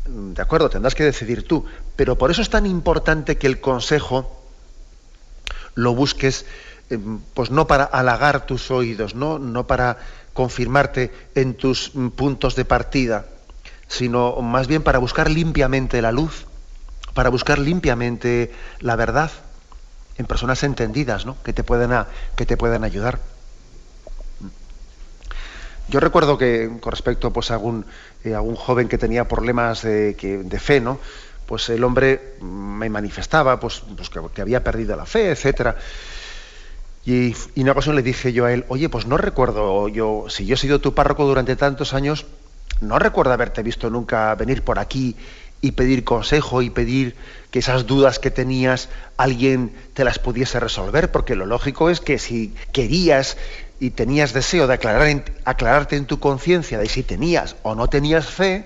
de 0.05 0.41
acuerdo, 0.41 0.69
tendrás 0.69 0.95
que 0.95 1.03
decidir 1.03 1.47
tú, 1.47 1.65
pero 1.95 2.17
por 2.17 2.31
eso 2.31 2.41
es 2.41 2.49
tan 2.49 2.65
importante 2.65 3.37
que 3.37 3.47
el 3.47 3.61
consejo 3.61 4.43
lo 5.75 5.95
busques, 5.95 6.45
eh, 6.89 6.99
pues 7.33 7.51
no 7.51 7.67
para 7.67 7.85
halagar 7.85 8.45
tus 8.45 8.69
oídos, 8.69 9.15
¿no? 9.15 9.39
no 9.39 9.65
para 9.65 9.97
confirmarte 10.33 11.11
en 11.35 11.53
tus 11.53 11.91
puntos 12.15 12.55
de 12.55 12.65
partida, 12.65 13.25
sino 13.87 14.41
más 14.41 14.67
bien 14.67 14.83
para 14.83 14.99
buscar 14.99 15.29
limpiamente 15.29 16.01
la 16.01 16.11
luz, 16.11 16.45
para 17.13 17.29
buscar 17.29 17.59
limpiamente 17.59 18.51
la 18.79 18.95
verdad 18.95 19.31
en 20.17 20.25
personas 20.25 20.63
entendidas, 20.63 21.25
¿no? 21.25 21.37
que, 21.43 21.53
te 21.53 21.63
pueden 21.63 21.91
que 22.35 22.45
te 22.45 22.57
puedan 22.57 22.83
ayudar. 22.83 23.19
Yo 25.93 25.99
recuerdo 25.99 26.39
que 26.39 26.71
con 26.79 26.91
respecto 26.91 27.31
pues, 27.31 27.51
a, 27.51 27.53
algún, 27.53 27.85
eh, 28.23 28.35
joven 28.55 28.87
que 28.87 28.97
tenía 28.97 29.27
problemas 29.27 29.83
de, 29.83 30.59
fe, 30.59 30.81
¿no? 30.81 30.97
pues 31.45 31.69
el 31.69 31.83
hombre 31.83 32.33
me 32.41 32.89
manifestaba 32.89 33.59
pues, 33.59 33.83
pues 33.95 34.09
que, 34.09 34.41
había 34.41 34.63
perdido 34.63 34.95
la 34.95 35.05
fe, 35.05 35.29
etcétera. 35.29 35.75
Y, 37.05 37.35
y, 37.53 37.61
una 37.61 37.73
ocasión 37.73 37.95
le 37.95 38.01
dije 38.01 38.33
yo 38.33 38.45
a 38.45 38.53
él, 38.53 38.65
oye, 38.69 38.89
pues 38.89 39.05
no 39.05 39.17
recuerdo 39.17 39.87
yo, 39.87 40.25
si 40.29 40.47
yo 40.47 40.55
he 40.55 40.57
sido 40.57 40.81
tu 40.81 40.95
párroco 40.95 41.27
durante 41.27 41.55
tantos 41.55 41.93
años, 41.93 42.25
no 42.81 42.97
recuerdo 42.97 43.33
haberte 43.33 43.61
visto 43.61 43.91
nunca 43.91 44.33
venir 44.33 44.63
por 44.63 44.79
aquí 44.79 45.15
y 45.61 45.73
pedir 45.73 46.03
consejo 46.03 46.63
y 46.63 46.71
pedir 46.71 47.15
que 47.51 47.59
esas 47.59 47.85
dudas 47.85 48.17
que 48.17 48.31
tenías 48.31 48.89
alguien 49.15 49.73
te 49.93 50.03
las 50.03 50.17
pudiese 50.17 50.59
resolver, 50.59 51.11
porque 51.11 51.35
lo 51.35 51.45
lógico 51.45 51.91
es 51.91 52.01
que 52.01 52.17
si 52.17 52.55
querías 52.71 53.37
y 53.83 53.91
tenías 53.91 54.31
deseo 54.31 54.65
de 54.65 54.75
aclarar 54.75 55.25
aclararte 55.43 55.97
en 55.97 56.05
tu 56.05 56.17
conciencia 56.17 56.79
de 56.79 56.87
si 56.87 57.03
tenías 57.03 57.57
o 57.63 57.75
no 57.75 57.89
tenías 57.89 58.27
fe, 58.27 58.65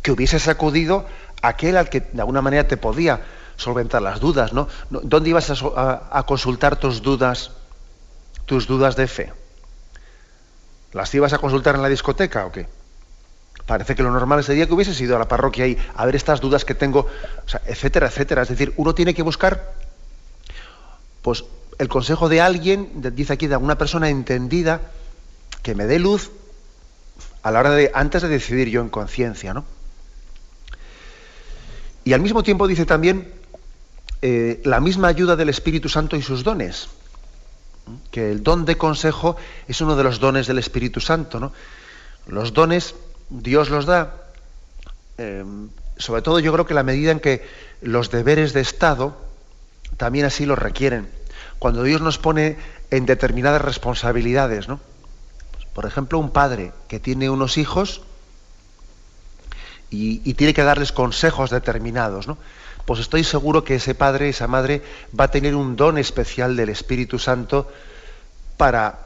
que 0.00 0.12
hubieses 0.12 0.46
acudido 0.46 1.06
a 1.42 1.48
aquel 1.48 1.76
al 1.76 1.88
que 1.88 2.02
de 2.02 2.20
alguna 2.20 2.40
manera 2.40 2.68
te 2.68 2.76
podía 2.76 3.20
solventar 3.56 4.00
las 4.00 4.20
dudas, 4.20 4.52
¿no? 4.52 4.68
¿Dónde 4.90 5.30
ibas 5.30 5.50
a, 5.50 6.24
consultar 6.24 6.76
tus 6.76 7.02
dudas, 7.02 7.50
tus 8.46 8.68
dudas 8.68 8.94
de 8.94 9.08
fe? 9.08 9.32
¿Las 10.92 11.12
ibas 11.16 11.32
a 11.32 11.38
consultar 11.38 11.74
en 11.74 11.82
la 11.82 11.88
discoteca 11.88 12.46
o 12.46 12.52
qué? 12.52 12.68
Parece 13.66 13.96
que 13.96 14.04
lo 14.04 14.12
normal 14.12 14.44
sería 14.44 14.68
que 14.68 14.72
hubieses 14.74 15.00
ido 15.00 15.16
a 15.16 15.18
la 15.18 15.26
parroquia 15.26 15.66
y 15.66 15.76
a 15.96 16.06
ver 16.06 16.14
estas 16.14 16.40
dudas 16.40 16.64
que 16.64 16.76
tengo, 16.76 17.08
etcétera, 17.66 18.06
etcétera. 18.06 18.42
Es 18.42 18.50
decir, 18.50 18.72
uno 18.76 18.94
tiene 18.94 19.14
que 19.14 19.22
buscar, 19.22 19.74
pues, 21.22 21.42
el 21.78 21.88
consejo 21.88 22.28
de 22.28 22.40
alguien, 22.40 22.90
dice 23.14 23.32
aquí, 23.32 23.46
de 23.46 23.54
alguna 23.54 23.78
persona 23.78 24.08
entendida, 24.08 24.80
que 25.62 25.74
me 25.74 25.86
dé 25.86 25.98
luz 25.98 26.30
a 27.42 27.50
la 27.50 27.60
hora 27.60 27.70
de, 27.70 27.90
antes 27.94 28.22
de 28.22 28.28
decidir 28.28 28.68
yo 28.68 28.80
en 28.80 28.88
conciencia, 28.88 29.54
¿no? 29.54 29.64
Y 32.04 32.12
al 32.12 32.20
mismo 32.20 32.42
tiempo 32.42 32.66
dice 32.66 32.84
también 32.84 33.32
eh, 34.20 34.60
la 34.64 34.80
misma 34.80 35.08
ayuda 35.08 35.36
del 35.36 35.48
Espíritu 35.48 35.88
Santo 35.88 36.16
y 36.16 36.22
sus 36.22 36.44
dones. 36.44 36.88
Que 38.10 38.30
el 38.30 38.42
don 38.42 38.64
de 38.64 38.76
consejo 38.76 39.36
es 39.68 39.80
uno 39.80 39.96
de 39.96 40.04
los 40.04 40.20
dones 40.20 40.46
del 40.46 40.58
Espíritu 40.58 41.00
Santo. 41.00 41.40
¿no? 41.40 41.52
Los 42.26 42.52
dones 42.52 42.94
Dios 43.30 43.70
los 43.70 43.86
da, 43.86 44.14
eh, 45.18 45.44
sobre 45.96 46.22
todo 46.22 46.38
yo 46.40 46.52
creo 46.52 46.66
que 46.66 46.74
la 46.74 46.82
medida 46.82 47.10
en 47.10 47.20
que 47.20 47.46
los 47.80 48.10
deberes 48.10 48.52
de 48.52 48.60
Estado 48.60 49.16
también 49.96 50.26
así 50.26 50.44
los 50.46 50.58
requieren. 50.58 51.08
Cuando 51.58 51.82
Dios 51.82 52.00
nos 52.00 52.18
pone 52.18 52.56
en 52.90 53.06
determinadas 53.06 53.62
responsabilidades, 53.62 54.68
¿no? 54.68 54.80
Por 55.74 55.86
ejemplo, 55.86 56.18
un 56.18 56.30
padre 56.30 56.72
que 56.88 57.00
tiene 57.00 57.28
unos 57.28 57.58
hijos 57.58 58.02
y, 59.90 60.34
tiene 60.34 60.54
que 60.54 60.62
darles 60.62 60.92
consejos 60.92 61.50
determinados, 61.50 62.26
¿no? 62.26 62.38
Pues 62.84 63.00
estoy 63.00 63.24
seguro 63.24 63.64
que 63.64 63.76
ese 63.76 63.94
padre, 63.94 64.28
esa 64.28 64.46
madre, 64.46 64.82
va 65.18 65.24
a 65.24 65.30
tener 65.30 65.54
un 65.54 65.74
don 65.74 65.98
especial 65.98 66.56
del 66.56 66.68
Espíritu 66.68 67.18
Santo 67.18 67.70
para 68.56 68.98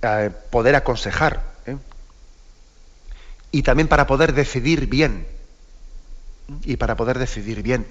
eh, 0.00 0.30
poder 0.50 0.76
aconsejar 0.76 1.42
¿eh? 1.66 1.76
y 3.50 3.62
también 3.62 3.88
para 3.88 4.06
poder 4.06 4.32
decidir 4.32 4.86
bien. 4.86 5.26
Y 6.64 6.76
para 6.76 6.96
poder 6.96 7.18
decidir 7.18 7.62
bien. 7.62 7.86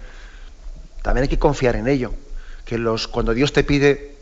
También 1.01 1.23
hay 1.23 1.29
que 1.29 1.39
confiar 1.39 1.75
en 1.75 1.89
ello. 1.89 2.13
Que 2.65 2.77
los, 2.77 3.07
cuando 3.07 3.33
Dios 3.33 3.53
te 3.53 3.63
pide, 3.63 4.15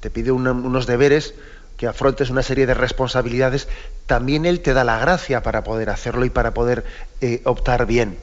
te 0.00 0.10
pide 0.10 0.30
unos 0.30 0.86
deberes, 0.86 1.34
que 1.76 1.86
afrontes 1.86 2.30
una 2.30 2.42
serie 2.42 2.66
de 2.66 2.74
responsabilidades, 2.74 3.66
también 4.06 4.46
Él 4.46 4.60
te 4.60 4.72
da 4.72 4.84
la 4.84 4.98
gracia 4.98 5.42
para 5.42 5.64
poder 5.64 5.90
hacerlo 5.90 6.24
y 6.24 6.30
para 6.30 6.54
poder 6.54 6.84
eh, 7.20 7.40
optar 7.44 7.86
bien. 7.86 8.18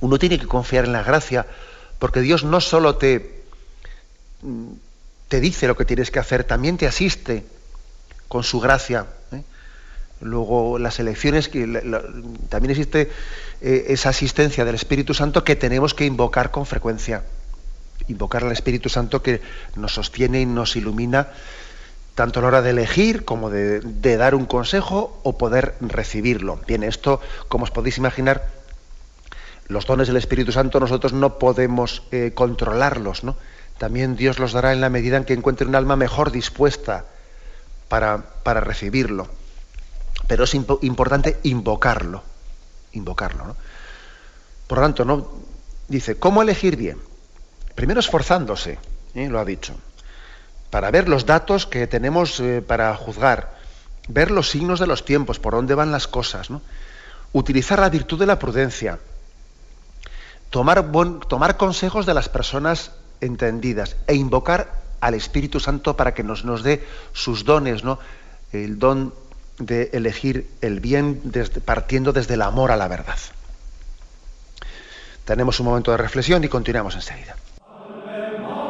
Uno 0.00 0.18
tiene 0.18 0.38
que 0.38 0.46
confiar 0.46 0.84
en 0.84 0.92
la 0.92 1.02
gracia, 1.02 1.46
porque 1.98 2.20
Dios 2.20 2.44
no 2.44 2.60
solo 2.60 2.96
te, 2.96 3.42
mm, 4.42 4.68
te 5.28 5.40
dice 5.40 5.66
lo 5.66 5.76
que 5.76 5.84
tienes 5.84 6.10
que 6.10 6.18
hacer, 6.18 6.44
también 6.44 6.78
te 6.78 6.86
asiste 6.86 7.44
con 8.28 8.44
su 8.44 8.60
gracia. 8.60 9.06
¿eh? 9.32 9.42
Luego 10.20 10.78
las 10.78 10.98
elecciones, 10.98 11.50
también 12.48 12.70
existe 12.70 13.10
eh, 13.60 13.86
esa 13.88 14.10
asistencia 14.10 14.64
del 14.64 14.74
Espíritu 14.74 15.14
Santo 15.14 15.44
que 15.44 15.56
tenemos 15.56 15.94
que 15.94 16.06
invocar 16.06 16.50
con 16.50 16.66
frecuencia. 16.66 17.24
Invocar 18.06 18.44
al 18.44 18.52
Espíritu 18.52 18.88
Santo 18.88 19.22
que 19.22 19.40
nos 19.76 19.94
sostiene 19.94 20.40
y 20.40 20.46
nos 20.46 20.76
ilumina 20.76 21.28
tanto 22.14 22.40
a 22.40 22.42
la 22.42 22.48
hora 22.48 22.62
de 22.62 22.70
elegir 22.70 23.24
como 23.24 23.50
de, 23.50 23.80
dar 24.16 24.34
un 24.34 24.46
consejo 24.46 25.20
o 25.22 25.38
poder 25.38 25.74
recibirlo. 25.80 26.60
Bien, 26.66 26.82
esto, 26.82 27.20
como 27.48 27.64
os 27.64 27.70
podéis 27.70 27.98
imaginar, 27.98 28.48
los 29.68 29.86
dones 29.86 30.08
del 30.08 30.16
Espíritu 30.16 30.50
Santo 30.50 30.80
nosotros 30.80 31.12
no 31.12 31.38
podemos 31.38 32.02
eh, 32.10 32.32
controlarlos, 32.34 33.22
¿no? 33.22 33.36
También 33.78 34.16
Dios 34.16 34.40
los 34.40 34.52
dará 34.52 34.72
en 34.72 34.80
la 34.80 34.90
medida 34.90 35.16
en 35.16 35.24
que 35.24 35.34
encuentre 35.34 35.66
un 35.66 35.76
alma 35.76 35.94
mejor 35.94 36.32
dispuesta 36.32 37.04
para, 37.88 38.24
para 38.42 38.60
recibirlo. 38.60 39.28
Pero 40.26 40.44
es 40.44 40.54
importante 40.54 41.38
invocarlo, 41.44 42.22
invocarlo. 42.92 43.46
¿no? 43.46 43.56
Por 44.66 44.78
lo 44.78 44.84
tanto, 44.84 45.04
¿no? 45.04 45.28
dice, 45.86 46.18
¿cómo 46.18 46.42
elegir 46.42 46.76
bien? 46.76 46.98
Primero 47.78 48.00
esforzándose, 48.00 48.76
¿eh? 49.14 49.28
lo 49.28 49.38
ha 49.38 49.44
dicho 49.44 49.72
para 50.68 50.90
ver 50.90 51.08
los 51.08 51.26
datos 51.26 51.64
que 51.64 51.86
tenemos 51.86 52.40
eh, 52.40 52.60
para 52.60 52.92
juzgar, 52.96 53.54
ver 54.08 54.32
los 54.32 54.50
signos 54.50 54.80
de 54.80 54.88
los 54.88 55.04
tiempos, 55.04 55.38
por 55.38 55.54
dónde 55.54 55.76
van 55.76 55.92
las 55.92 56.08
cosas, 56.08 56.48
utilizar 57.32 57.78
la 57.78 57.88
virtud 57.88 58.18
de 58.18 58.26
la 58.26 58.40
prudencia, 58.40 58.98
tomar, 60.50 60.90
tomar 61.28 61.56
consejos 61.56 62.04
de 62.04 62.14
las 62.14 62.28
personas 62.28 62.90
entendidas 63.20 63.94
e 64.08 64.16
invocar 64.16 64.74
al 64.98 65.14
Espíritu 65.14 65.60
Santo 65.60 65.96
para 65.96 66.14
que 66.14 66.24
nos, 66.24 66.44
nos 66.44 66.64
dé 66.64 66.84
sus 67.12 67.44
dones, 67.44 67.84
¿no? 67.84 68.00
el 68.50 68.80
don 68.80 69.14
de 69.60 69.90
elegir 69.92 70.50
el 70.62 70.80
bien 70.80 71.22
partiendo 71.64 72.12
desde 72.12 72.34
el 72.34 72.42
amor 72.42 72.72
a 72.72 72.76
la 72.76 72.88
verdad. 72.88 73.18
Tenemos 75.24 75.60
un 75.60 75.66
momento 75.66 75.92
de 75.92 75.98
reflexión 75.98 76.42
y 76.42 76.48
continuamos 76.48 76.96
enseguida. 76.96 77.36
Amen. 78.18 78.67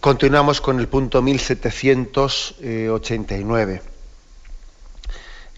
Continuamos 0.00 0.60
con 0.62 0.80
el 0.80 0.88
punto 0.88 1.20
1789, 1.20 3.82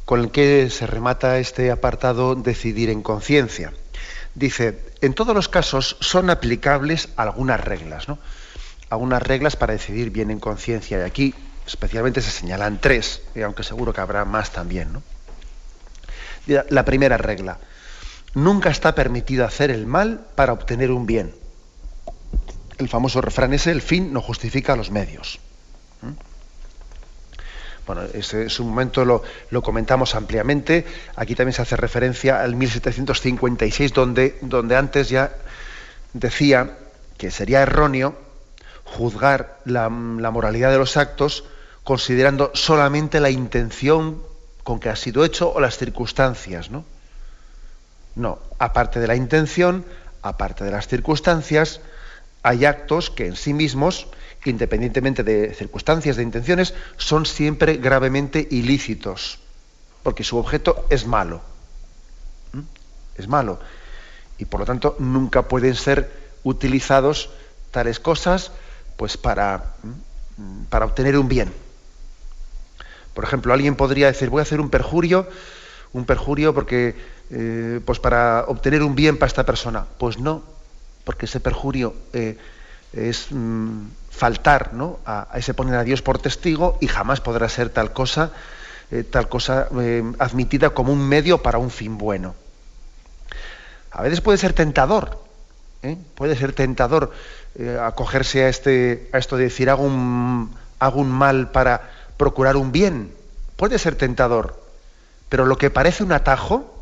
con 0.04 0.18
el 0.18 0.32
que 0.32 0.68
se 0.68 0.88
remata 0.88 1.38
este 1.38 1.70
apartado 1.70 2.34
Decidir 2.34 2.90
en 2.90 3.02
conciencia. 3.02 3.72
Dice, 4.34 4.80
en 5.00 5.14
todos 5.14 5.32
los 5.32 5.48
casos 5.48 5.96
son 6.00 6.28
aplicables 6.28 7.10
algunas 7.14 7.60
reglas, 7.60 8.08
¿no? 8.08 8.18
Algunas 8.90 9.22
reglas 9.22 9.54
para 9.54 9.74
decidir 9.74 10.10
bien 10.10 10.32
en 10.32 10.40
conciencia. 10.40 10.98
Y 10.98 11.02
aquí 11.02 11.32
especialmente 11.64 12.20
se 12.20 12.32
señalan 12.32 12.80
tres, 12.80 13.22
aunque 13.44 13.62
seguro 13.62 13.92
que 13.92 14.00
habrá 14.00 14.24
más 14.24 14.50
también. 14.50 14.92
¿no? 14.92 15.04
La 16.68 16.84
primera 16.84 17.16
regla, 17.16 17.60
nunca 18.34 18.70
está 18.70 18.96
permitido 18.96 19.46
hacer 19.46 19.70
el 19.70 19.86
mal 19.86 20.26
para 20.34 20.52
obtener 20.52 20.90
un 20.90 21.06
bien 21.06 21.41
el 22.78 22.88
famoso 22.88 23.20
refrán 23.20 23.52
ese, 23.52 23.70
el 23.70 23.82
fin 23.82 24.12
no 24.12 24.20
justifica 24.20 24.76
los 24.76 24.90
medios. 24.90 25.40
¿Mm? 26.00 26.12
Bueno, 27.86 28.02
ese 28.14 28.44
es 28.46 28.60
un 28.60 28.68
momento, 28.68 29.04
lo, 29.04 29.22
lo, 29.50 29.62
comentamos 29.62 30.14
ampliamente. 30.14 30.86
Aquí 31.16 31.34
también 31.34 31.52
se 31.52 31.62
hace 31.62 31.76
referencia 31.76 32.40
al 32.40 32.54
1756, 32.54 33.92
donde, 33.92 34.38
donde 34.40 34.76
antes 34.76 35.08
ya 35.08 35.34
decía 36.12 36.78
que 37.18 37.30
sería 37.30 37.62
erróneo 37.62 38.16
juzgar 38.84 39.58
la, 39.64 39.84
la, 39.90 40.30
moralidad 40.30 40.70
de 40.70 40.78
los 40.78 40.96
actos 40.96 41.44
considerando 41.82 42.52
solamente 42.54 43.18
la 43.18 43.30
intención 43.30 44.22
con 44.62 44.78
que 44.78 44.88
ha 44.88 44.96
sido 44.96 45.24
hecho 45.24 45.52
o 45.52 45.60
las 45.60 45.76
circunstancias, 45.76 46.70
¿no? 46.70 46.84
No, 48.14 48.38
aparte 48.58 49.00
de 49.00 49.06
la 49.06 49.16
intención, 49.16 49.84
aparte 50.22 50.64
de 50.64 50.70
las 50.70 50.86
circunstancias, 50.86 51.80
hay 52.42 52.64
actos 52.64 53.10
que 53.10 53.26
en 53.26 53.36
sí 53.36 53.54
mismos, 53.54 54.08
independientemente 54.44 55.22
de 55.22 55.54
circunstancias, 55.54 56.16
de 56.16 56.22
intenciones, 56.22 56.74
son 56.96 57.26
siempre 57.26 57.76
gravemente 57.76 58.46
ilícitos, 58.50 59.38
porque 60.02 60.24
su 60.24 60.38
objeto 60.38 60.86
es 60.90 61.06
malo. 61.06 61.40
¿Mm? 62.52 62.60
Es 63.16 63.28
malo. 63.28 63.60
Y 64.38 64.44
por 64.44 64.60
lo 64.60 64.66
tanto 64.66 64.96
nunca 64.98 65.42
pueden 65.42 65.76
ser 65.76 66.10
utilizados 66.42 67.30
tales 67.70 68.00
cosas 68.00 68.50
pues 68.96 69.16
para, 69.16 69.74
¿Mm? 69.82 70.64
para 70.64 70.86
obtener 70.86 71.16
un 71.16 71.28
bien. 71.28 71.52
Por 73.14 73.24
ejemplo, 73.24 73.52
alguien 73.52 73.76
podría 73.76 74.06
decir, 74.06 74.30
voy 74.30 74.40
a 74.40 74.42
hacer 74.42 74.60
un 74.60 74.70
perjurio, 74.70 75.28
un 75.92 76.06
perjurio 76.06 76.54
porque 76.54 76.96
eh, 77.30 77.80
pues 77.84 77.98
para 77.98 78.44
obtener 78.48 78.82
un 78.82 78.94
bien 78.94 79.18
para 79.18 79.28
esta 79.28 79.44
persona. 79.44 79.86
Pues 79.98 80.18
no, 80.18 80.42
porque 81.04 81.26
ese 81.26 81.40
perjurio 81.40 81.94
eh, 82.12 82.36
es 82.92 83.26
mm, 83.30 83.86
faltar 84.10 84.74
¿no? 84.74 85.00
a, 85.06 85.28
ese 85.34 85.54
poner 85.54 85.74
a 85.76 85.84
Dios 85.84 86.02
por 86.02 86.18
testigo 86.18 86.78
y 86.80 86.86
jamás 86.86 87.20
podrá 87.20 87.48
ser 87.48 87.70
tal 87.70 87.92
cosa, 87.92 88.32
eh, 88.90 89.02
tal 89.02 89.28
cosa 89.28 89.68
eh, 89.80 90.02
admitida 90.18 90.70
como 90.70 90.92
un 90.92 91.06
medio 91.08 91.42
para 91.42 91.58
un 91.58 91.70
fin 91.70 91.98
bueno. 91.98 92.34
A 93.90 94.02
veces 94.02 94.20
puede 94.20 94.38
ser 94.38 94.52
tentador 94.52 95.20
puede 96.14 96.36
ser 96.36 96.52
tentador 96.52 97.10
acogerse 97.82 98.44
a, 98.44 98.48
este, 98.48 99.10
a 99.12 99.18
esto 99.18 99.36
de 99.36 99.44
decir 99.44 99.68
hago 99.68 99.82
un 99.82 101.10
mal 101.10 101.50
para 101.50 101.90
procurar 102.16 102.56
un 102.56 102.70
bien. 102.70 103.12
Puede 103.56 103.80
ser 103.80 103.96
tentador, 103.96 104.62
pero 105.28 105.44
lo 105.44 105.58
que 105.58 105.70
parece 105.70 106.04
un 106.04 106.12
atajo, 106.12 106.72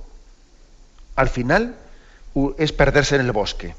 al 1.17 1.31
final, 1.31 1.77
es 2.59 2.73
perderse 2.73 3.15
en 3.15 3.23
el 3.23 3.33
bosque. 3.33 3.75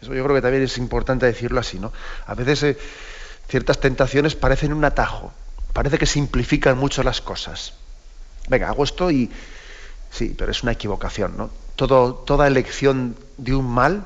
Eso 0.00 0.14
yo 0.14 0.22
creo 0.24 0.36
que 0.36 0.42
también 0.42 0.62
es 0.62 0.78
importante 0.78 1.26
decirlo 1.26 1.60
así, 1.60 1.78
¿no? 1.78 1.92
A 2.26 2.34
veces 2.34 2.62
eh, 2.62 2.78
ciertas 3.48 3.80
tentaciones 3.80 4.34
parecen 4.34 4.72
un 4.72 4.84
atajo, 4.84 5.32
parece 5.72 5.98
que 5.98 6.06
simplifican 6.06 6.76
mucho 6.78 7.02
las 7.02 7.20
cosas. 7.20 7.74
Venga, 8.48 8.68
hago 8.68 8.84
esto 8.84 9.10
y 9.10 9.30
sí, 10.10 10.34
pero 10.36 10.50
es 10.50 10.62
una 10.62 10.72
equivocación, 10.72 11.36
¿no? 11.36 11.50
Toda 11.76 12.46
elección 12.46 13.16
de 13.36 13.54
un 13.54 13.68
mal 13.68 14.04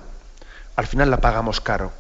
al 0.81 0.87
final 0.87 1.11
la 1.11 1.21
pagamos 1.21 1.61
caro. 1.61 1.93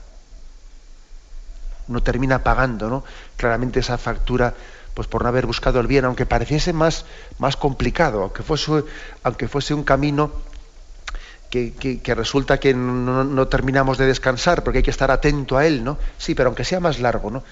Uno 1.89 2.03
termina 2.03 2.43
pagando 2.43 2.89
¿no? 2.89 3.05
claramente 3.37 3.81
esa 3.81 3.99
factura 3.99 4.55
pues 4.95 5.07
por 5.07 5.23
no 5.23 5.29
haber 5.29 5.47
buscado 5.47 5.81
el 5.81 5.87
bien, 5.87 6.05
aunque 6.05 6.27
pareciese 6.27 6.73
más, 6.73 7.05
más 7.39 7.57
complicado, 7.57 8.23
aunque 8.23 8.43
fuese, 8.43 8.85
aunque 9.23 9.49
fuese 9.49 9.75
un 9.75 9.85
camino 9.85 10.33
que, 11.51 12.15
resulta 12.15 12.61
que 12.61 12.73
no, 12.73 13.25
no, 13.25 13.49
terminamos 13.49 13.99
de 13.99 14.07
descansar, 14.07 14.63
porque 14.63 14.79
hay 14.79 14.83
que 14.85 14.91
estar 14.91 15.11
atento 15.11 15.59
a 15.59 15.67
él, 15.67 15.83
¿no? 15.83 15.99
Sí, 16.17 16.35
pero 16.35 16.49
aunque 16.49 16.65
sea 16.65 16.79
más 16.79 17.01
largo, 17.01 17.31
¿no? 17.31 17.43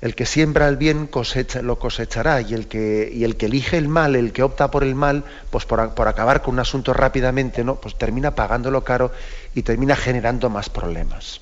El 0.00 0.14
que 0.14 0.26
siembra 0.26 0.68
el 0.68 0.76
bien 0.76 1.06
cosecha, 1.06 1.62
lo 1.62 1.78
cosechará 1.78 2.40
y 2.42 2.52
el, 2.52 2.68
que, 2.68 3.10
y 3.12 3.24
el 3.24 3.36
que 3.36 3.46
elige 3.46 3.78
el 3.78 3.88
mal, 3.88 4.14
el 4.14 4.32
que 4.32 4.42
opta 4.42 4.70
por 4.70 4.84
el 4.84 4.94
mal, 4.94 5.24
pues 5.50 5.64
por, 5.64 5.80
acabar 5.80 6.42
con 6.42 6.54
un 6.54 6.60
asunto 6.60 6.92
rápidamente, 6.92 7.64
¿no? 7.64 7.76
pues 7.76 7.96
termina 7.96 8.34
pagándolo 8.34 8.84
caro 8.84 9.10
y 9.54 9.62
termina 9.62 9.96
generando 9.96 10.50
más 10.50 10.68
problemas. 10.68 11.40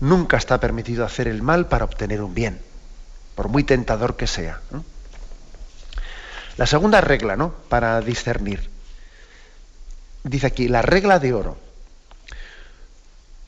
Nunca 0.00 0.36
está 0.36 0.60
permitido 0.60 1.06
hacer 1.06 1.26
el 1.26 1.42
mal 1.42 1.68
para 1.68 1.84
obtener 1.84 2.20
un 2.20 2.34
bien, 2.34 2.60
por 3.34 3.48
muy 3.48 3.64
tentador 3.64 4.16
que 4.16 4.26
sea. 4.26 4.60
La 6.58 6.66
segunda 6.66 7.00
regla, 7.00 7.36
¿no? 7.36 7.54
Para 7.68 8.00
discernir. 8.02 8.71
Dice 10.24 10.46
aquí, 10.46 10.68
la 10.68 10.82
regla 10.82 11.18
de 11.18 11.34
oro. 11.34 11.56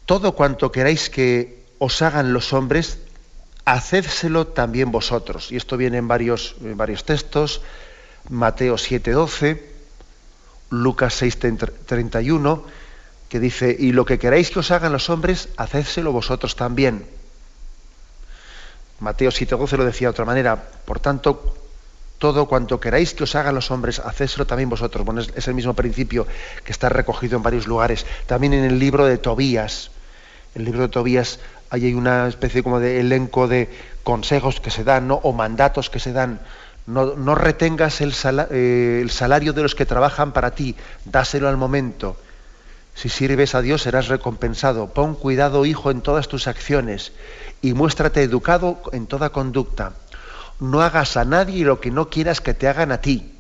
Todo 0.07 0.33
cuanto 0.33 0.73
queráis 0.73 1.09
que 1.09 1.65
os 1.79 2.03
hagan 2.03 2.33
los 2.33 2.53
hombres, 2.53 2.99
hacédselo 3.65 4.49
también 4.49 4.91
vosotros. 4.91 5.53
Y 5.53 5.57
esto 5.57 5.77
viene 5.77 5.99
en 5.99 6.09
varios, 6.09 6.57
varios 6.61 7.05
textos, 7.05 7.63
Mateo 8.29 8.77
7:12, 8.77 9.63
Lucas 10.71 11.23
6:31, 11.23 12.65
que 13.29 13.41
dice, 13.41 13.75
y 13.79 13.93
lo 13.93 14.05
que 14.05 14.19
queráis 14.19 14.51
que 14.51 14.59
os 14.59 14.71
hagan 14.71 14.93
los 14.93 15.11
hombres, 15.11 15.49
hacédselo 15.57 16.13
vosotros 16.13 16.57
también. 16.57 17.07
Mateo 19.01 19.31
7:12 19.31 19.77
lo 19.77 19.85
decía 19.85 20.09
de 20.09 20.13
otra 20.13 20.25
manera, 20.25 20.71
por 20.85 21.01
tanto, 21.01 21.55
todo 22.19 22.47
cuanto 22.47 22.81
queráis 22.81 23.15
que 23.15 23.25
os 23.25 23.35
hagan 23.35 23.55
los 23.55 23.71
hombres, 23.71 23.99
hacédselo 24.01 24.47
también 24.47 24.69
vosotros. 24.69 25.05
Bueno, 25.05 25.21
es, 25.21 25.49
el 25.49 25.55
mismo 25.55 25.75
principio 25.75 26.27
que 26.65 26.73
está 26.73 26.89
recogido 26.89 27.37
en 27.37 27.43
varios 27.43 27.67
lugares. 27.67 28.07
También 28.27 28.53
en 28.55 28.65
el 28.65 28.79
libro 28.79 29.05
de 29.05 29.19
Tobías. 29.19 29.91
El 30.55 30.65
libro 30.65 30.83
de 30.83 30.89
Tobías 30.89 31.41
hay 31.71 31.93
una 31.93 32.29
especie 32.29 32.63
como 32.63 32.81
de 32.81 33.01
elenco 33.01 33.49
de 33.49 33.69
consejos 34.05 34.61
que 34.61 34.71
se 34.71 34.85
dan, 34.85 35.09
¿no? 35.09 35.17
o 35.17 35.33
mandatos 35.33 35.91
que 35.91 35.99
se 35.99 36.13
dan. 36.13 36.41
No, 36.87 37.35
retengas 37.35 38.03
el, 38.03 38.15
eh, 38.51 39.01
el, 39.03 39.11
salario 39.11 39.55
de 39.55 39.63
los 39.63 39.75
que 39.75 39.87
trabajan 39.87 40.33
para 40.33 40.55
ti, 40.55 40.77
dáselo 41.07 41.49
al 41.49 41.57
momento. 41.57 42.19
Si 42.95 43.09
sirves 43.09 43.55
a 43.55 43.63
Dios 43.63 43.83
serás 43.83 44.09
recompensado. 44.09 44.93
Pon 44.93 45.15
cuidado, 45.15 45.67
hijo, 45.67 45.91
en 45.91 46.03
todas 46.03 46.29
tus 46.29 46.47
acciones 46.47 47.13
y 47.61 47.73
muéstrate 47.73 48.23
educado 48.23 48.81
en 48.93 49.07
toda 49.07 49.31
conducta. 49.31 49.95
No 50.61 50.83
hagas 50.83 51.17
a 51.17 51.25
nadie 51.25 51.65
lo 51.65 51.81
que 51.81 51.91
no 51.91 52.09
quieras 52.09 52.41
que 52.41 52.55
te 52.55 52.69
hagan 52.69 52.93
a 52.93 53.01
ti. 53.01 53.35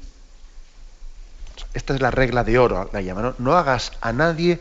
Esta 1.72 1.94
es 1.94 2.00
la 2.00 2.10
regla 2.10 2.44
de 2.44 2.58
oro, 2.58 2.90
la 2.92 3.00
llaman. 3.00 3.34
¿no? 3.38 3.56
hagas 3.56 3.92
a 4.00 4.12
nadie 4.12 4.60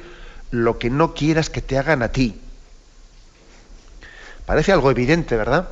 lo 0.52 0.80
que 0.80 0.90
no 0.90 1.14
quieras 1.14 1.50
que 1.50 1.62
te 1.62 1.78
hagan 1.78 2.04
a 2.04 2.10
ti. 2.10 2.40
Parece 4.46 4.72
algo 4.72 4.92
evidente, 4.92 5.36
¿verdad? 5.36 5.70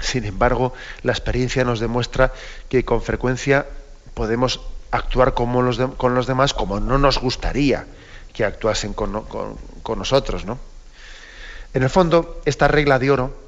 Sin 0.00 0.24
embargo, 0.24 0.72
la 1.02 1.12
experiencia 1.12 1.64
nos 1.64 1.80
demuestra 1.80 2.32
que 2.68 2.84
con 2.84 3.02
frecuencia 3.02 3.66
podemos 4.14 4.60
actuar 4.90 5.34
los 5.36 5.78
con 5.96 6.14
los 6.14 6.26
demás 6.26 6.54
como 6.54 6.80
no 6.80 6.98
nos 6.98 7.18
gustaría 7.18 7.86
que 8.32 8.44
actuasen 8.44 8.94
con, 8.94 9.12
nosotros, 9.98 10.44
¿no? 10.44 10.60
En 11.74 11.82
el 11.82 11.90
fondo, 11.90 12.40
esta 12.44 12.68
regla 12.68 13.00
de 13.00 13.10
oro, 13.10 13.47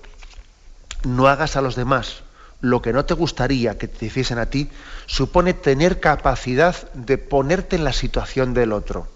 no 1.05 1.29
hagas 1.29 1.57
a 1.57 1.63
los 1.63 1.77
demás 1.77 2.23
lo 2.61 2.83
que 2.83 2.93
no 2.93 3.07
te 3.07 3.15
gustaría 3.15 3.79
que 3.79 3.89
te 3.89 4.07
hiciesen 4.07 4.39
a 4.39 4.47
ti, 4.47 4.71
supone 5.07 5.55
tener 5.55 5.99
capacidad 5.99 6.77
de 6.93 7.17
ponerte 7.17 7.77
en 7.77 7.85
la 7.85 7.93
situación 7.95 8.53
del 8.53 8.73
otro 8.73 9.09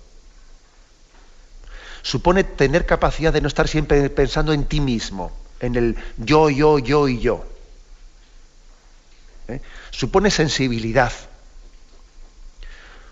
supone 2.04 2.44
tener 2.44 2.84
capacidad 2.84 3.32
de 3.32 3.40
no 3.40 3.48
estar 3.48 3.66
siempre 3.66 4.10
pensando 4.10 4.52
en 4.52 4.66
ti 4.66 4.80
mismo, 4.80 5.32
en 5.58 5.74
el 5.74 5.96
yo, 6.18 6.50
yo, 6.50 6.78
yo 6.78 7.08
y 7.08 7.18
yo. 7.18 7.44
¿Eh? 9.48 9.60
Supone 9.90 10.30
sensibilidad. 10.30 11.12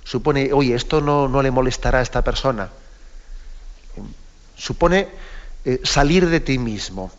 Supone, 0.04 0.52
oye, 0.52 0.74
esto 0.74 1.00
no, 1.00 1.26
no 1.26 1.42
le 1.42 1.50
molestará 1.50 2.00
a 2.00 2.02
esta 2.02 2.22
persona. 2.22 2.68
Supone 4.56 5.08
eh, 5.64 5.80
salir 5.84 6.28
de 6.28 6.40
ti 6.40 6.58
mismo. 6.58 7.10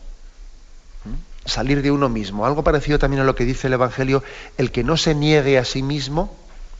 Salir 1.44 1.82
de 1.82 1.90
uno 1.90 2.08
mismo. 2.08 2.46
Algo 2.46 2.64
parecido 2.64 2.98
también 2.98 3.22
a 3.22 3.24
lo 3.24 3.34
que 3.34 3.44
dice 3.44 3.66
el 3.66 3.74
Evangelio, 3.74 4.22
el 4.56 4.70
que 4.70 4.84
no 4.84 4.96
se 4.96 5.14
niegue 5.14 5.58
a 5.58 5.64
sí 5.64 5.82
mismo 5.82 6.34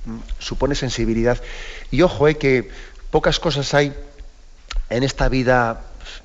¿Mm? 0.05 0.19
supone 0.39 0.75
sensibilidad. 0.75 1.41
Y 1.91 2.03
ojo, 2.03 2.29
eh, 2.29 2.37
que 2.37 2.71
pocas 3.11 3.41
cosas 3.41 3.73
hay 3.75 3.95
en 4.91 5.03
esta 5.03 5.29
vida 5.29 5.81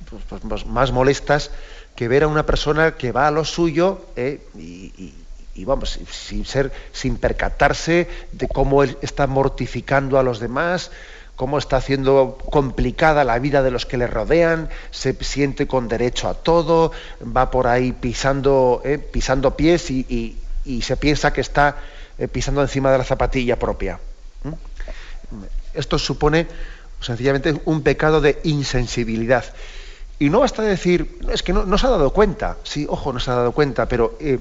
pues, 0.10 0.24
pues, 0.28 0.42
pues, 0.48 0.66
más 0.66 0.92
molestas 0.92 1.52
que 1.96 2.08
ver 2.08 2.24
a 2.24 2.28
una 2.28 2.46
persona 2.46 2.96
que 2.96 3.12
va 3.12 3.28
a 3.28 3.32
lo 3.32 3.46
suyo 3.46 4.06
eh, 4.16 4.42
y, 4.56 5.14
vamos, 5.66 6.00
sin 6.10 6.46
ser, 6.46 6.72
sin 6.94 7.18
percatarse 7.18 8.08
de 8.32 8.48
cómo 8.48 8.82
él 8.82 8.98
está 9.02 9.28
mortificando 9.28 10.18
a 10.18 10.24
los 10.24 10.40
demás, 10.40 10.92
cómo 11.40 11.58
está 11.58 11.78
haciendo 11.78 12.38
complicada 12.52 13.24
la 13.24 13.40
vida 13.40 13.64
de 13.64 13.72
los 13.72 13.86
que 13.86 13.96
le 13.96 14.08
rodean, 14.08 14.68
se 14.92 15.14
siente 15.24 15.68
con 15.68 15.88
derecho 15.88 16.28
a 16.28 16.34
todo, 16.34 16.92
va 17.24 17.50
por 17.50 17.68
ahí 17.68 17.94
pisando, 17.94 18.82
eh, 18.84 18.98
pisando 18.98 19.56
pies 19.56 19.90
y, 19.90 20.36
se 20.82 20.98
piensa 20.98 21.32
que 21.32 21.40
está 21.40 21.78
eh, 22.18 22.28
pisando 22.28 22.62
encima 22.62 22.92
de 22.92 22.98
la 22.98 23.06
zapatilla 23.06 23.58
propia. 23.58 24.02
Esto 25.74 25.98
supone 25.98 26.46
sencillamente 27.00 27.56
un 27.64 27.84
pecado 27.84 28.20
de 28.20 28.42
insensibilidad. 28.44 29.46
Y 30.20 30.30
no 30.30 30.42
basta 30.42 30.62
decir, 30.62 31.20
es 31.32 31.42
que 31.42 31.54
no, 31.54 31.78
se 31.78 31.88
ha 31.88 31.90
dado 31.90 32.12
cuenta, 32.12 32.58
sí, 32.64 32.86
ojo, 32.90 33.14
no 33.14 33.22
se 33.22 33.32
ha 33.32 33.36
dado 33.36 33.54
cuenta, 33.54 33.88
pero 33.88 34.18
eh, 34.20 34.40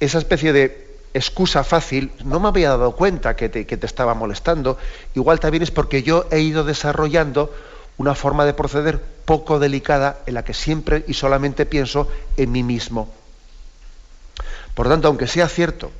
esa 0.00 0.18
especie 0.18 0.52
de 0.52 0.87
excusa 1.18 1.64
fácil, 1.64 2.12
no 2.24 2.40
me 2.40 2.48
había 2.48 2.70
dado 2.70 2.92
cuenta 2.92 3.36
que 3.36 3.48
te, 3.48 3.66
que 3.66 3.76
te 3.76 3.86
estaba 3.86 4.14
molestando, 4.14 4.78
igual 5.14 5.40
también 5.40 5.62
es 5.62 5.70
porque 5.70 6.02
yo 6.02 6.26
he 6.30 6.40
ido 6.40 6.64
desarrollando 6.64 7.52
una 7.98 8.14
forma 8.14 8.44
de 8.44 8.54
proceder 8.54 9.00
poco 9.24 9.58
delicada 9.58 10.20
en 10.26 10.34
la 10.34 10.44
que 10.44 10.54
siempre 10.54 11.04
y 11.06 11.14
solamente 11.14 11.66
pienso 11.66 12.08
en 12.36 12.52
mí 12.52 12.62
mismo. 12.62 13.12
Por 14.74 14.88
tanto, 14.88 15.08
aunque 15.08 15.26
sea 15.26 15.48
cierto, 15.48 15.90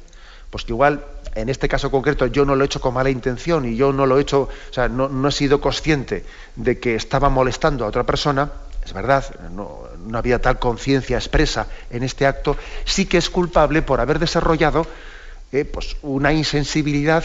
pues 0.51 0.65
que 0.65 0.73
igual 0.73 1.05
en 1.35 1.49
este 1.49 1.69
caso 1.69 1.91
concreto 1.91 2.27
yo 2.27 2.45
no 2.45 2.57
lo 2.57 2.65
he 2.65 2.67
hecho 2.67 2.81
con 2.81 2.95
mala 2.95 3.11
intención 3.11 3.65
y 3.65 3.77
yo 3.77 3.93
no 3.93 4.07
lo 4.07 4.19
he 4.19 4.23
hecho, 4.23 4.43
o 4.43 4.73
sea, 4.73 4.89
no, 4.89 5.29
he 5.29 5.33
sido 5.33 5.61
consciente 5.61 6.25
de 6.57 6.79
que 6.79 6.95
estaba 6.95 7.29
molestando 7.29 7.85
a 7.85 7.89
otra 7.89 8.05
persona, 8.05 8.51
es 8.85 8.93
verdad, 8.93 9.25
no, 9.51 9.83
había 10.15 10.41
tal 10.41 10.59
conciencia 10.59 11.17
expresa 11.17 11.67
en 11.91 12.03
este 12.03 12.27
acto, 12.27 12.57
sí 12.85 13.07
que 13.07 13.19
es 13.19 13.29
culpable 13.31 13.83
por 13.83 14.01
haber 14.01 14.19
desarrollado 14.19 14.87
eh, 15.53 15.65
pues 15.65 15.97
una 16.03 16.33
insensibilidad 16.33 17.25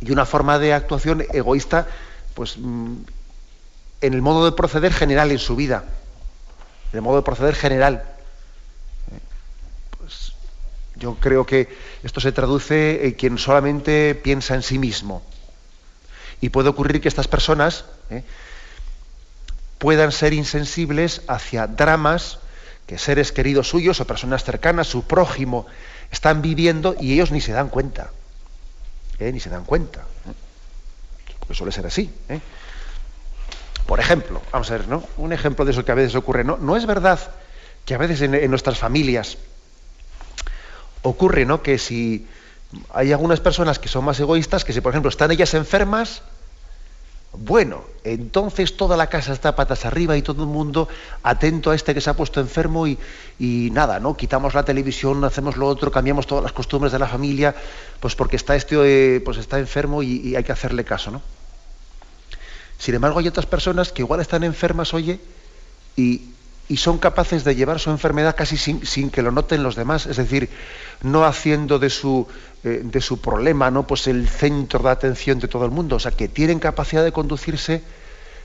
y 0.00 0.10
una 0.10 0.26
forma 0.26 0.58
de 0.58 0.74
actuación 0.74 1.24
egoísta 1.32 1.86
pues, 2.34 2.56
mm, 2.58 2.96
en 4.00 4.12
el 4.12 4.22
modo 4.22 4.44
de 4.44 4.52
proceder 4.52 4.92
general 4.92 5.30
en 5.30 5.38
su 5.38 5.56
vida, 5.56 5.84
en 6.92 6.98
el 6.98 7.02
modo 7.02 7.16
de 7.16 7.22
proceder 7.22 7.54
general. 7.54 8.04
Yo 10.96 11.16
creo 11.16 11.44
que 11.44 11.68
esto 12.02 12.20
se 12.20 12.32
traduce 12.32 13.06
en 13.06 13.12
quien 13.12 13.38
solamente 13.38 14.14
piensa 14.14 14.54
en 14.54 14.62
sí 14.62 14.78
mismo. 14.78 15.22
Y 16.40 16.50
puede 16.50 16.68
ocurrir 16.68 17.00
que 17.00 17.08
estas 17.08 17.26
personas 17.26 17.84
¿eh? 18.10 18.22
puedan 19.78 20.12
ser 20.12 20.32
insensibles 20.34 21.22
hacia 21.26 21.66
dramas 21.66 22.38
que 22.86 22.98
seres 22.98 23.32
queridos 23.32 23.68
suyos 23.68 24.00
o 24.00 24.06
personas 24.06 24.44
cercanas, 24.44 24.86
su 24.86 25.04
prójimo, 25.04 25.66
están 26.14 26.42
viviendo 26.42 26.94
y 26.98 27.12
ellos 27.12 27.32
ni 27.32 27.40
se 27.40 27.52
dan 27.52 27.68
cuenta. 27.68 28.10
¿eh? 29.18 29.32
Ni 29.32 29.40
se 29.40 29.50
dan 29.50 29.64
cuenta. 29.64 30.04
Pues 31.46 31.58
suele 31.58 31.72
ser 31.72 31.86
así. 31.86 32.10
¿eh? 32.28 32.40
Por 33.84 34.00
ejemplo, 34.00 34.40
vamos 34.50 34.70
a 34.70 34.78
ver, 34.78 34.88
¿no? 34.88 35.02
Un 35.18 35.32
ejemplo 35.32 35.64
de 35.64 35.72
eso 35.72 35.84
que 35.84 35.92
a 35.92 35.96
veces 35.96 36.14
ocurre. 36.14 36.44
No, 36.44 36.56
no 36.56 36.76
es 36.76 36.86
verdad 36.86 37.18
que 37.84 37.94
a 37.94 37.98
veces 37.98 38.22
en, 38.22 38.48
nuestras 38.48 38.78
familias 38.78 39.36
ocurre, 41.02 41.44
¿no? 41.44 41.62
Que 41.62 41.78
si 41.78 42.26
hay 42.92 43.12
algunas 43.12 43.40
personas 43.40 43.78
que 43.78 43.88
son 43.88 44.04
más 44.04 44.18
egoístas, 44.20 44.64
que 44.64 44.72
si 44.72 44.80
por 44.80 44.92
ejemplo 44.92 45.10
están 45.10 45.32
ellas 45.32 45.52
enfermas, 45.52 46.22
bueno, 47.36 47.84
entonces 48.04 48.76
toda 48.76 48.96
la 48.96 49.08
casa 49.08 49.32
está 49.32 49.56
patas 49.56 49.84
arriba 49.84 50.16
y 50.16 50.22
todo 50.22 50.42
el 50.42 50.48
mundo 50.48 50.88
atento 51.22 51.70
a 51.70 51.74
este 51.74 51.94
que 51.94 52.00
se 52.00 52.10
ha 52.10 52.14
puesto 52.14 52.40
enfermo 52.40 52.86
y, 52.86 52.98
nada, 53.72 53.98
¿no? 53.98 54.16
Quitamos 54.16 54.54
la 54.54 54.64
televisión, 54.64 55.24
hacemos 55.24 55.56
lo 55.56 55.66
otro, 55.66 55.90
cambiamos 55.90 56.26
todas 56.26 56.44
las 56.44 56.52
costumbres 56.52 56.92
de 56.92 56.98
la 56.98 57.08
familia, 57.08 57.54
pues 58.00 58.14
porque 58.14 58.36
está 58.36 58.54
este, 58.54 58.76
eh, 59.16 59.20
pues 59.20 59.38
está 59.38 59.58
enfermo 59.58 60.02
y, 60.02 60.16
y, 60.16 60.36
hay 60.36 60.44
que 60.44 60.52
hacerle 60.52 60.84
caso, 60.84 61.10
¿no? 61.10 61.22
Sin 62.78 62.94
embargo, 62.94 63.18
hay 63.18 63.28
otras 63.28 63.46
personas 63.46 63.92
que 63.92 64.02
igual 64.02 64.20
están 64.20 64.44
enfermas, 64.44 64.94
oye, 64.94 65.18
y, 65.96 66.33
y 66.68 66.78
son 66.78 66.98
capaces 66.98 67.44
de 67.44 67.54
llevar 67.54 67.78
su 67.78 67.90
enfermedad 67.90 68.34
casi 68.36 68.56
sin, 68.56 69.10
que 69.10 69.22
lo 69.22 69.30
noten 69.30 69.62
los 69.62 69.76
demás, 69.76 70.06
es 70.06 70.16
decir, 70.16 70.48
no 71.02 71.24
haciendo 71.24 71.78
de 71.78 71.90
su, 71.90 72.26
eh, 72.62 72.80
de 72.82 73.00
su 73.00 73.20
problema 73.20 73.70
¿no? 73.70 73.86
pues 73.86 74.06
el 74.06 74.28
centro 74.28 74.80
de 74.80 74.90
atención 74.90 75.38
de 75.38 75.48
todo 75.48 75.64
el 75.66 75.70
mundo, 75.70 75.96
o 75.96 76.00
sea, 76.00 76.12
que 76.12 76.28
tienen 76.28 76.58
capacidad 76.58 77.04
de 77.04 77.12
conducirse 77.12 77.82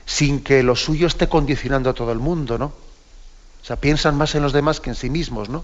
sin 0.04 0.42
que 0.42 0.62
lo 0.62 0.76
suyo 0.76 1.06
esté 1.06 1.28
condicionando 1.28 1.88
a 1.88 1.94
todo 1.94 2.12
el 2.12 2.18
mundo, 2.18 2.58
¿no? 2.58 2.66
O 2.66 3.64
sea, 3.64 3.76
piensan 3.76 4.16
más 4.16 4.34
en 4.34 4.42
los 4.42 4.52
demás 4.52 4.80
que 4.80 4.90
en 4.90 4.96
sí 4.96 5.10
mismos, 5.10 5.48
¿no? 5.48 5.62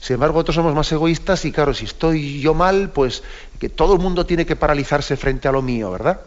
Sin 0.00 0.14
embargo, 0.14 0.38
otros 0.38 0.54
somos 0.54 0.74
más 0.74 0.90
egoístas 0.92 1.44
y 1.44 1.52
claro, 1.52 1.74
si 1.74 1.84
estoy 1.84 2.40
yo 2.40 2.54
mal, 2.54 2.90
pues 2.90 3.22
que 3.58 3.68
todo 3.68 3.94
el 3.94 3.98
mundo 3.98 4.24
tiene 4.24 4.46
que 4.46 4.56
paralizarse 4.56 5.16
frente 5.16 5.48
a 5.48 5.52
lo 5.52 5.62
mío, 5.62 5.90
¿verdad? 5.90 6.20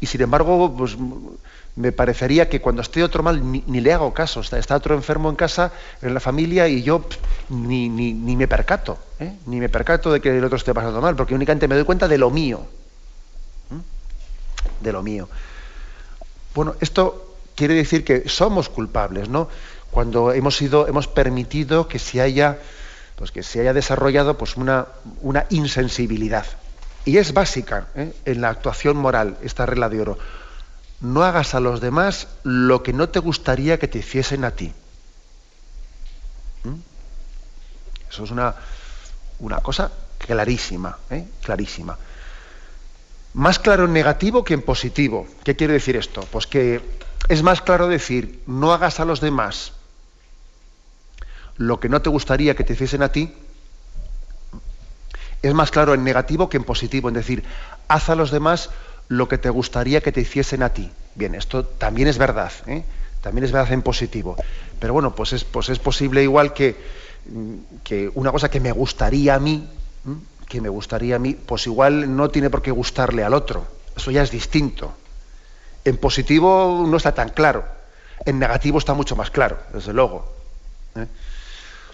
Y 0.00 0.06
sin 0.06 0.20
embargo, 0.20 0.74
pues 0.76 0.96
me 1.78 1.92
parecería 1.92 2.48
que 2.48 2.60
cuando 2.60 2.82
esté 2.82 3.04
otro 3.04 3.22
mal 3.22 3.40
ni, 3.40 3.80
le 3.80 3.92
hago 3.92 4.12
caso. 4.12 4.40
Está, 4.40 4.74
otro 4.74 4.96
enfermo 4.96 5.30
en 5.30 5.36
casa, 5.36 5.72
en 6.02 6.12
la 6.12 6.18
familia, 6.18 6.66
y 6.66 6.82
yo 6.82 7.04
ni, 7.50 7.88
me 7.88 8.48
percato, 8.48 8.98
¿eh? 9.20 9.32
ni 9.46 9.60
me 9.60 9.68
percato 9.68 10.10
de 10.12 10.20
que 10.20 10.36
el 10.36 10.42
otro 10.42 10.56
esté 10.56 10.74
pasando 10.74 11.00
mal, 11.00 11.14
porque 11.14 11.36
únicamente 11.36 11.68
me 11.68 11.76
doy 11.76 11.84
cuenta 11.84 12.08
de 12.08 12.18
lo 12.18 12.30
mío. 12.30 12.66
De 14.80 14.92
lo 14.92 15.04
mío. 15.04 15.28
Bueno, 16.52 16.74
esto 16.80 17.36
quiere 17.54 17.74
decir 17.74 18.04
que 18.04 18.28
somos 18.28 18.68
culpables, 18.68 19.28
¿no? 19.28 19.48
Cuando 19.92 20.32
hemos 20.32 20.56
sido, 20.56 20.88
hemos 20.88 21.06
permitido 21.06 21.86
que 21.86 22.00
se 22.00 22.20
haya, 22.20 22.58
pues 23.14 23.30
que 23.30 23.44
se 23.44 23.60
haya 23.60 23.72
desarrollado 23.72 24.36
pues 24.36 24.56
una, 24.56 24.88
una 25.22 25.46
insensibilidad. 25.50 26.46
Y 27.04 27.18
es 27.18 27.32
básica 27.32 27.86
¿eh? 27.94 28.12
en 28.24 28.40
la 28.40 28.48
actuación 28.48 28.96
moral 28.96 29.38
esta 29.42 29.64
regla 29.64 29.88
de 29.88 30.00
oro 30.00 30.18
no 31.00 31.22
hagas 31.22 31.54
a 31.54 31.60
los 31.60 31.80
demás 31.80 32.28
lo 32.42 32.82
que 32.82 32.92
no 32.92 33.08
te 33.08 33.18
gustaría 33.18 33.78
que 33.78 33.88
te 33.88 33.98
hiciesen 33.98 34.44
a 34.44 34.50
ti. 34.50 34.72
¿Mm? 36.64 36.74
Eso 38.10 38.24
es 38.24 38.30
una, 38.30 38.54
una 39.38 39.58
cosa 39.58 39.90
clarísima, 40.18 40.98
¿eh? 41.10 41.26
clarísima. 41.42 41.96
Más 43.34 43.58
claro 43.58 43.84
en 43.84 43.92
negativo 43.92 44.42
que 44.44 44.54
en 44.54 44.62
positivo. 44.62 45.28
¿Qué 45.44 45.54
quiere 45.54 45.74
decir 45.74 45.96
esto? 45.96 46.26
Pues 46.32 46.46
que 46.46 46.80
es 47.28 47.42
más 47.42 47.62
claro 47.62 47.88
decir, 47.88 48.42
no 48.46 48.72
hagas 48.72 49.00
a 49.00 49.04
los 49.04 49.20
demás 49.20 49.72
lo 51.56 51.80
que 51.80 51.88
no 51.88 52.00
te 52.00 52.08
gustaría 52.08 52.54
que 52.54 52.64
te 52.64 52.72
hiciesen 52.72 53.02
a 53.02 53.12
ti. 53.12 53.34
Es 55.42 55.54
más 55.54 55.70
claro 55.70 55.94
en 55.94 56.02
negativo 56.02 56.48
que 56.48 56.56
en 56.56 56.64
positivo, 56.64 57.08
en 57.08 57.14
decir, 57.14 57.44
haz 57.86 58.08
a 58.08 58.14
los 58.14 58.30
demás 58.30 58.70
lo 59.08 59.28
que 59.28 59.38
te 59.38 59.50
gustaría 59.50 60.00
que 60.00 60.12
te 60.12 60.20
hiciesen 60.20 60.62
a 60.62 60.72
ti. 60.72 60.90
Bien, 61.14 61.34
esto 61.34 61.64
también 61.64 62.08
es 62.08 62.18
verdad, 62.18 62.52
¿eh? 62.66 62.84
también 63.22 63.44
es 63.44 63.52
verdad 63.52 63.72
en 63.72 63.82
positivo. 63.82 64.36
Pero 64.78 64.92
bueno, 64.92 65.14
pues 65.14 65.32
es, 65.32 65.44
pues 65.44 65.68
es 65.68 65.78
posible 65.78 66.22
igual 66.22 66.52
que, 66.52 66.76
mm, 67.26 67.54
que, 67.82 68.10
una 68.14 68.30
cosa 68.30 68.50
que 68.50 68.60
me 68.60 68.72
gustaría 68.72 69.34
a 69.34 69.38
mí, 69.38 69.68
que 70.48 70.60
me 70.60 70.68
gustaría 70.68 71.16
a 71.16 71.18
mí, 71.18 71.34
pues 71.34 71.66
igual 71.66 72.16
no 72.16 72.30
tiene 72.30 72.50
por 72.50 72.62
qué 72.62 72.70
gustarle 72.70 73.24
al 73.24 73.34
otro. 73.34 73.66
Eso 73.96 74.10
ya 74.10 74.22
es 74.22 74.30
distinto. 74.30 74.94
En 75.84 75.96
positivo 75.96 76.86
no 76.88 76.96
está 76.96 77.12
tan 77.12 77.30
claro. 77.30 77.64
En 78.24 78.38
negativo 78.38 78.78
está 78.78 78.94
mucho 78.94 79.16
más 79.16 79.30
claro, 79.30 79.58
desde 79.72 79.92
luego. 79.92 80.32
¿eh? 80.96 81.06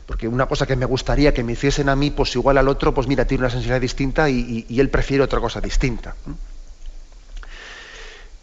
Porque 0.07 0.29
una 0.29 0.47
cosa 0.47 0.67
que 0.67 0.77
me 0.77 0.87
gustaría 0.87 1.33
que 1.33 1.43
me 1.43 1.53
hiciesen 1.53 1.89
a 1.89 1.97
mí, 1.97 2.11
pues 2.11 2.35
igual 2.37 2.59
al 2.59 2.69
otro, 2.69 2.93
pues 2.93 3.07
mira, 3.07 3.25
tiene 3.25 3.43
una 3.43 3.51
sensibilidad 3.51 3.81
distinta 3.81 4.29
y, 4.29 4.67
él 4.69 4.91
prefiere 4.91 5.25
otra 5.25 5.41
cosa 5.41 5.61
distinta. 5.61 6.15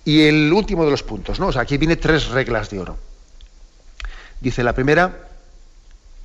Y 0.04 0.24
el 0.24 0.52
último 0.52 0.86
de 0.86 0.92
los 0.92 1.04
puntos, 1.04 1.40
¿no? 1.40 1.48
O 1.48 1.52
sea, 1.52 1.62
aquí 1.62 1.78
viene 1.78 1.96
tres 1.96 2.30
reglas 2.30 2.70
de 2.70 2.80
oro. 2.80 2.98
Dice 4.40 4.64
la 4.64 4.74
primera, 4.74 5.30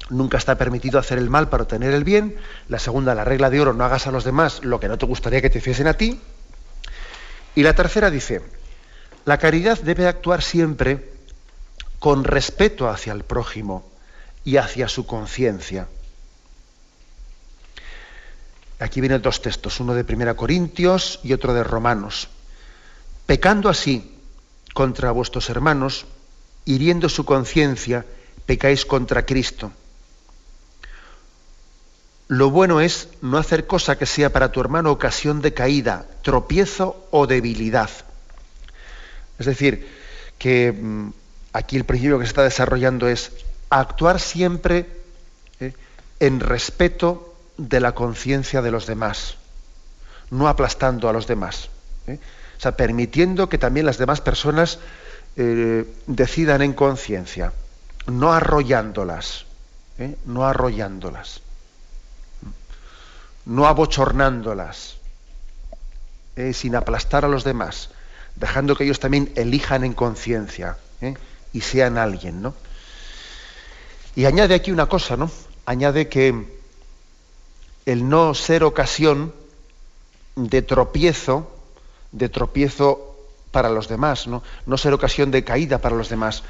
nunca 0.08 0.38
está 0.38 0.56
permitido 0.56 0.98
hacer 0.98 1.18
el 1.18 1.28
mal 1.28 1.48
para 1.48 1.64
obtener 1.64 1.92
el 1.92 2.04
bien. 2.04 2.36
La 2.68 2.78
segunda, 2.78 3.14
la 3.14 3.24
regla 3.24 3.50
de 3.50 3.60
oro, 3.60 3.74
no 3.74 3.84
hagas 3.84 4.06
a 4.06 4.10
los 4.12 4.24
demás 4.24 4.64
lo 4.64 4.80
que 4.80 4.88
no 4.88 4.96
te 4.96 5.06
gustaría 5.06 5.42
que 5.42 5.50
te 5.50 5.58
hiciesen 5.58 5.86
a 5.86 5.94
ti. 5.94 6.20
Y 7.54 7.62
la 7.62 7.74
tercera 7.74 8.10
dice, 8.10 8.42
la 9.24 9.38
caridad 9.38 9.78
debe 9.80 10.06
actuar 10.06 10.42
siempre 10.42 11.12
con 11.98 12.24
respeto 12.24 12.88
hacia 12.88 13.12
el 13.12 13.24
prójimo 13.24 13.84
y 14.44 14.56
hacia 14.56 14.88
su 14.88 15.06
conciencia. 15.06 15.88
Aquí 18.78 19.00
vienen 19.00 19.22
dos 19.22 19.40
textos, 19.40 19.80
uno 19.80 19.94
de 19.94 20.04
Primera 20.04 20.34
Corintios 20.34 21.20
y 21.22 21.32
otro 21.32 21.54
de 21.54 21.64
Romanos. 21.64 22.28
Pecando 23.26 23.68
así 23.68 24.12
contra 24.72 25.10
vuestros 25.10 25.50
hermanos, 25.50 26.06
hiriendo 26.64 27.08
su 27.08 27.24
conciencia, 27.24 28.06
pecáis 28.46 28.86
contra 28.86 29.26
Cristo. 29.26 29.72
Lo 32.28 32.50
bueno 32.50 32.80
es 32.80 33.08
no 33.22 33.38
hacer 33.38 33.66
cosa 33.66 33.98
que 33.98 34.06
sea 34.06 34.32
para 34.32 34.50
tu 34.50 34.60
hermano 34.60 34.90
ocasión 34.90 35.42
de 35.42 35.54
caída, 35.54 36.06
tropiezo 36.22 37.06
o 37.10 37.26
debilidad. 37.26 37.90
Es 39.38 39.46
decir, 39.46 39.88
que 40.38 40.72
mm, 40.72 41.10
aquí 41.52 41.76
el 41.76 41.84
principio 41.84 42.18
que 42.18 42.24
se 42.24 42.30
está 42.30 42.42
desarrollando 42.42 43.08
es 43.08 43.32
actuar 43.70 44.20
siempre 44.20 44.86
eh, 45.60 45.72
en 46.20 46.40
respeto 46.40 47.34
de 47.58 47.80
la 47.80 47.92
conciencia 47.92 48.60
de 48.60 48.70
los 48.70 48.86
demás, 48.86 49.36
no 50.30 50.48
aplastando 50.48 51.08
a 51.08 51.12
los 51.12 51.26
demás. 51.26 51.70
¿eh? 52.06 52.18
O 52.56 52.60
sea, 52.60 52.76
permitiendo 52.76 53.48
que 53.48 53.58
también 53.58 53.86
las 53.86 53.98
demás 53.98 54.20
personas 54.20 54.78
eh, 55.36 55.84
decidan 56.06 56.62
en 56.62 56.72
conciencia, 56.72 57.52
no 58.06 58.32
arrollándolas, 58.32 59.44
¿eh? 59.98 60.16
no 60.24 60.46
arrollándolas, 60.46 61.42
no 63.44 63.66
abochornándolas, 63.66 64.96
¿eh? 66.36 66.52
sin 66.52 66.74
aplastar 66.74 67.24
a 67.24 67.28
los 67.28 67.44
demás, 67.44 67.90
dejando 68.36 68.76
que 68.76 68.84
ellos 68.84 69.00
también 69.00 69.32
elijan 69.36 69.84
en 69.84 69.92
conciencia 69.92 70.78
y 71.52 71.60
sean 71.60 71.98
alguien, 71.98 72.42
¿no? 72.42 72.54
Y 74.14 74.24
añade 74.24 74.54
aquí 74.54 74.70
una 74.70 74.86
cosa, 74.86 75.16
¿no? 75.16 75.30
Añade 75.66 76.08
que 76.08 76.58
el 77.86 78.08
no 78.08 78.34
ser 78.34 78.64
ocasión 78.64 79.34
de 80.34 80.62
tropiezo 80.62 81.55
de 82.16 82.28
tropiezo 82.28 83.14
para 83.50 83.68
los 83.70 83.88
demás, 83.88 84.26
¿no? 84.26 84.42
no 84.66 84.78
ser 84.78 84.92
ocasión 84.92 85.30
de 85.30 85.44
caída 85.44 85.78
para 85.78 85.96
los 85.96 86.08
demás. 86.08 86.42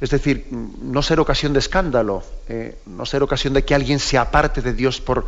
Es 0.00 0.10
decir, 0.10 0.46
no 0.50 1.02
ser 1.02 1.20
ocasión 1.20 1.52
de 1.52 1.58
escándalo, 1.58 2.22
eh, 2.48 2.78
no 2.86 3.04
ser 3.04 3.22
ocasión 3.22 3.52
de 3.52 3.64
que 3.64 3.74
alguien 3.74 3.98
se 3.98 4.16
aparte 4.16 4.62
de 4.62 4.72
Dios 4.72 5.00
por, 5.00 5.26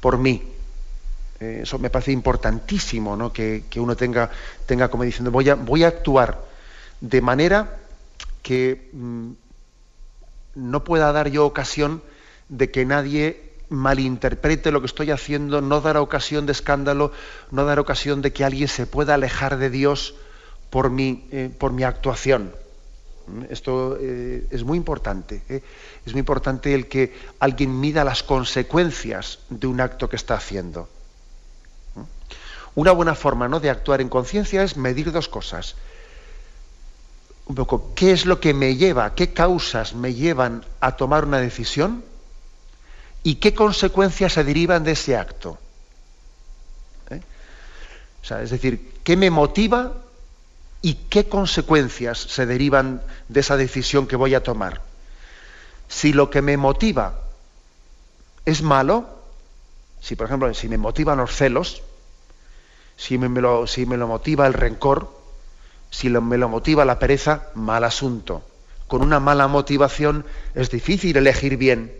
por 0.00 0.16
mí. 0.18 0.42
Eh, 1.40 1.60
eso 1.62 1.78
me 1.78 1.90
parece 1.90 2.12
importantísimo, 2.12 3.16
¿no? 3.16 3.32
que, 3.32 3.64
uno 3.76 3.96
tenga, 3.96 4.30
tenga 4.66 4.88
como 4.88 5.04
diciendo, 5.04 5.30
voy 5.30 5.50
a, 5.50 5.54
voy 5.56 5.84
a 5.84 5.88
actuar 5.88 6.40
de 7.00 7.20
manera 7.20 7.76
que 8.42 8.88
mm, 8.92 9.30
no 10.54 10.84
pueda 10.84 11.12
dar 11.12 11.28
yo 11.28 11.44
ocasión 11.44 12.02
de 12.48 12.70
que 12.70 12.86
nadie 12.86 13.43
malinterprete 13.68 14.70
lo 14.70 14.80
que 14.80 14.86
estoy 14.86 15.10
haciendo, 15.10 15.60
no 15.60 15.80
dar 15.80 15.96
ocasión 15.96 16.46
de 16.46 16.52
escándalo, 16.52 17.12
no 17.50 17.64
dar 17.64 17.78
ocasión 17.78 18.22
de 18.22 18.32
que 18.32 18.44
alguien 18.44 18.68
se 18.68 18.86
pueda 18.86 19.14
alejar 19.14 19.58
de 19.58 19.70
Dios 19.70 20.14
por 20.70 20.90
mi, 20.90 21.26
eh, 21.30 21.50
por 21.56 21.72
mi 21.72 21.84
actuación. 21.84 22.52
Esto 23.48 23.96
eh, 24.00 24.46
es 24.50 24.64
muy 24.64 24.76
importante. 24.76 25.42
¿eh? 25.48 25.62
Es 26.04 26.12
muy 26.12 26.20
importante 26.20 26.74
el 26.74 26.88
que 26.88 27.14
alguien 27.38 27.80
mida 27.80 28.04
las 28.04 28.22
consecuencias 28.22 29.38
de 29.48 29.66
un 29.66 29.80
acto 29.80 30.08
que 30.08 30.16
está 30.16 30.34
haciendo. 30.34 30.88
Una 32.74 32.92
buena 32.92 33.14
forma 33.14 33.48
¿no? 33.48 33.60
de 33.60 33.70
actuar 33.70 34.00
en 34.00 34.08
conciencia 34.08 34.62
es 34.62 34.76
medir 34.76 35.12
dos 35.12 35.28
cosas. 35.28 35.76
Un 37.46 37.54
poco, 37.54 37.92
¿qué 37.94 38.12
es 38.12 38.26
lo 38.26 38.40
que 38.40 38.52
me 38.52 38.76
lleva, 38.76 39.14
qué 39.14 39.32
causas 39.32 39.94
me 39.94 40.14
llevan 40.14 40.64
a 40.80 40.96
tomar 40.96 41.24
una 41.24 41.38
decisión? 41.38 42.02
¿Y 43.24 43.36
qué 43.36 43.54
consecuencias 43.54 44.34
se 44.34 44.44
derivan 44.44 44.84
de 44.84 44.92
ese 44.92 45.16
acto? 45.16 45.58
¿Eh? 47.10 47.20
Es 48.22 48.50
decir, 48.50 48.92
¿qué 49.02 49.16
me 49.16 49.30
motiva 49.30 49.94
y 50.82 50.94
qué 50.94 51.28
consecuencias 51.28 52.18
se 52.18 52.46
derivan 52.46 53.02
de 53.28 53.40
esa 53.40 53.56
decisión 53.56 54.06
que 54.06 54.14
voy 54.14 54.36
a 54.36 54.42
tomar? 54.44 54.82
Si 55.88 56.12
lo 56.12 56.30
que 56.30 56.42
me 56.42 56.56
motiva 56.56 57.18
es 58.44 58.62
malo, 58.62 59.08
si 60.00 60.14
por 60.14 60.26
ejemplo, 60.26 60.52
si 60.54 60.68
me 60.68 60.78
motivan 60.78 61.18
los 61.18 61.34
celos, 61.34 61.82
si 62.96 63.18
me, 63.18 63.40
lo, 63.40 63.66
si 63.66 63.86
me 63.86 63.96
lo 63.96 64.06
motiva 64.06 64.46
el 64.46 64.52
rencor, 64.52 65.10
si 65.90 66.08
me 66.08 66.38
lo 66.38 66.48
motiva 66.48 66.84
la 66.84 66.98
pereza, 66.98 67.48
mal 67.54 67.84
asunto. 67.84 68.44
Con 68.86 69.02
una 69.02 69.20
mala 69.20 69.48
motivación 69.48 70.24
es 70.54 70.70
difícil 70.70 71.16
elegir 71.16 71.56
bien. 71.56 71.94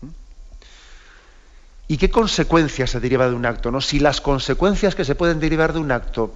¿Mm? 0.00 0.08
¿Y 1.88 1.98
qué 1.98 2.10
consecuencias 2.10 2.90
se 2.90 3.00
deriva 3.00 3.28
de 3.28 3.34
un 3.34 3.46
acto? 3.46 3.70
¿no? 3.70 3.80
Si 3.80 3.98
las 4.00 4.20
consecuencias 4.20 4.94
que 4.94 5.04
se 5.04 5.14
pueden 5.14 5.40
derivar 5.40 5.72
de 5.72 5.78
un 5.78 5.92
acto 5.92 6.32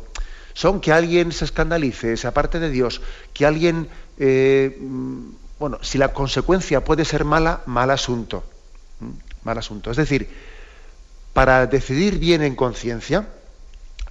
son 0.55 0.81
que 0.81 0.93
alguien 0.93 1.33
se 1.33 1.45
escandalice, 1.45 2.17
se 2.17 2.27
aparte 2.27 2.61
de 2.61 2.71
Dios, 2.71 3.01
que 3.33 3.47
alguien, 3.47 3.89
eh, 4.19 4.79
bueno, 5.59 5.79
si 5.83 5.99
la 5.99 6.13
consecuencia 6.13 6.85
puede 6.85 7.05
ser 7.05 7.25
mala, 7.25 7.63
mal 7.67 7.91
asunto. 7.91 8.45
Mal 9.43 9.59
asunto. 9.59 9.91
Es 9.91 9.97
decir, 9.97 10.29
para 11.33 11.67
decidir 11.67 12.19
bien 12.19 12.43
en 12.43 12.55
conciencia, 12.55 13.29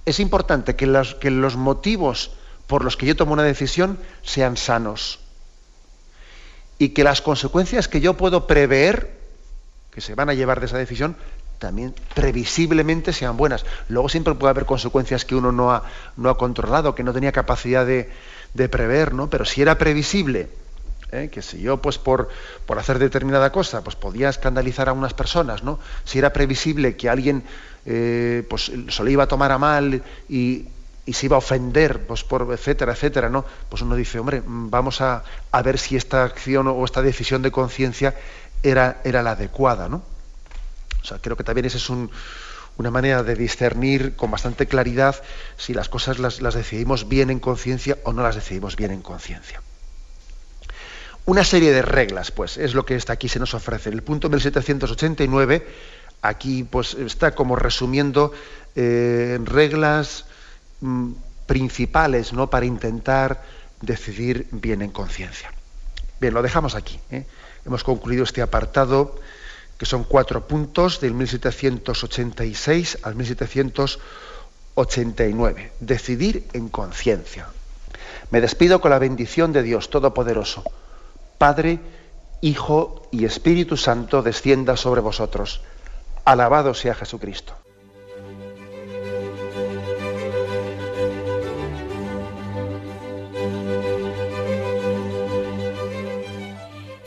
es 0.04 0.20
importante 0.20 0.76
que 0.76 0.86
los 0.86 1.56
motivos 1.56 2.32
por 2.66 2.84
los 2.84 2.96
que 2.96 3.06
yo 3.06 3.16
tomo 3.16 3.32
una 3.32 3.42
decisión 3.42 3.98
sean 4.22 4.56
sanos 4.56 5.20
y 6.80 6.90
que 6.90 7.04
las 7.04 7.20
consecuencias 7.20 7.88
que 7.88 8.00
yo 8.00 8.16
puedo 8.16 8.46
prever, 8.46 9.19
que 10.00 10.06
se 10.06 10.14
van 10.14 10.30
a 10.30 10.34
llevar 10.34 10.60
de 10.60 10.66
esa 10.66 10.78
decisión, 10.78 11.14
también 11.58 11.94
previsiblemente 12.14 13.12
sean 13.12 13.36
buenas. 13.36 13.66
Luego 13.88 14.08
siempre 14.08 14.34
puede 14.34 14.50
haber 14.50 14.64
consecuencias 14.64 15.26
que 15.26 15.34
uno 15.34 15.52
no 15.52 15.72
ha, 15.72 15.84
no 16.16 16.30
ha 16.30 16.38
controlado, 16.38 16.94
que 16.94 17.02
no 17.02 17.12
tenía 17.12 17.32
capacidad 17.32 17.84
de, 17.84 18.10
de 18.54 18.68
prever, 18.70 19.12
¿no? 19.12 19.28
Pero 19.28 19.44
si 19.44 19.60
era 19.60 19.76
previsible 19.76 20.48
¿eh? 21.12 21.28
que 21.30 21.42
si 21.42 21.60
yo 21.60 21.82
pues 21.82 21.98
por, 21.98 22.30
por 22.64 22.78
hacer 22.78 22.98
determinada 22.98 23.52
cosa 23.52 23.84
pues 23.84 23.94
podía 23.94 24.30
escandalizar 24.30 24.88
a 24.88 24.94
unas 24.94 25.12
personas, 25.12 25.62
¿no? 25.62 25.78
Si 26.04 26.18
era 26.18 26.32
previsible 26.32 26.96
que 26.96 27.10
alguien 27.10 27.42
eh, 27.84 28.46
pues 28.48 28.72
se 28.88 29.04
lo 29.04 29.10
iba 29.10 29.24
a 29.24 29.28
tomar 29.28 29.52
a 29.52 29.58
mal 29.58 30.02
y, 30.30 30.64
y 31.04 31.12
se 31.12 31.26
iba 31.26 31.36
a 31.36 31.38
ofender, 31.38 32.06
pues 32.06 32.24
por 32.24 32.50
etcétera, 32.52 32.92
etcétera, 32.92 33.28
¿no? 33.28 33.44
Pues 33.68 33.82
uno 33.82 33.96
dice, 33.96 34.18
hombre, 34.18 34.42
vamos 34.46 35.02
a, 35.02 35.24
a 35.52 35.62
ver 35.62 35.78
si 35.78 35.96
esta 35.96 36.24
acción 36.24 36.68
o 36.68 36.84
esta 36.86 37.02
decisión 37.02 37.42
de 37.42 37.50
conciencia 37.50 38.14
era, 38.62 39.00
era 39.04 39.22
la 39.22 39.32
adecuada, 39.32 39.88
¿no? 39.88 40.02
O 41.02 41.04
sea, 41.04 41.18
creo 41.18 41.36
que 41.36 41.44
también 41.44 41.64
esa 41.64 41.78
es 41.78 41.88
un, 41.90 42.10
una 42.76 42.90
manera 42.90 43.22
de 43.22 43.34
discernir 43.34 44.16
con 44.16 44.30
bastante 44.30 44.66
claridad 44.66 45.16
si 45.56 45.74
las 45.74 45.88
cosas 45.88 46.18
las, 46.18 46.40
las 46.40 46.54
decidimos 46.54 47.08
bien 47.08 47.30
en 47.30 47.40
conciencia 47.40 47.98
o 48.04 48.12
no 48.12 48.22
las 48.22 48.34
decidimos 48.34 48.76
bien 48.76 48.90
en 48.90 49.02
conciencia. 49.02 49.62
Una 51.26 51.44
serie 51.44 51.72
de 51.72 51.82
reglas, 51.82 52.30
pues, 52.30 52.56
es 52.56 52.74
lo 52.74 52.84
que 52.84 52.96
está 52.96 53.12
aquí 53.12 53.28
se 53.28 53.38
nos 53.38 53.54
ofrece. 53.54 53.90
El 53.90 54.02
punto 54.02 54.28
1789, 54.28 55.66
aquí 56.22 56.64
pues 56.64 56.94
está 56.94 57.34
como 57.34 57.56
resumiendo 57.56 58.32
eh, 58.74 59.38
reglas 59.44 60.24
mm, 60.80 61.12
principales 61.46 62.32
¿no? 62.32 62.48
para 62.50 62.66
intentar 62.66 63.42
decidir 63.80 64.48
bien 64.50 64.82
en 64.82 64.90
conciencia. 64.90 65.52
Bien, 66.20 66.34
lo 66.34 66.42
dejamos 66.42 66.74
aquí. 66.74 66.98
¿eh? 67.10 67.26
Hemos 67.64 67.84
concluido 67.84 68.24
este 68.24 68.42
apartado, 68.42 69.14
que 69.78 69.86
son 69.86 70.04
cuatro 70.04 70.46
puntos, 70.46 71.00
del 71.00 71.14
1786 71.14 72.98
al 73.02 73.16
1789. 73.16 75.72
Decidir 75.80 76.46
en 76.52 76.68
conciencia. 76.68 77.48
Me 78.30 78.40
despido 78.40 78.80
con 78.80 78.90
la 78.90 78.98
bendición 78.98 79.52
de 79.52 79.62
Dios 79.62 79.90
Todopoderoso. 79.90 80.64
Padre, 81.38 81.80
Hijo 82.42 83.06
y 83.10 83.26
Espíritu 83.26 83.76
Santo 83.76 84.22
descienda 84.22 84.76
sobre 84.76 85.00
vosotros. 85.00 85.62
Alabado 86.24 86.74
sea 86.74 86.94
Jesucristo. 86.94 87.59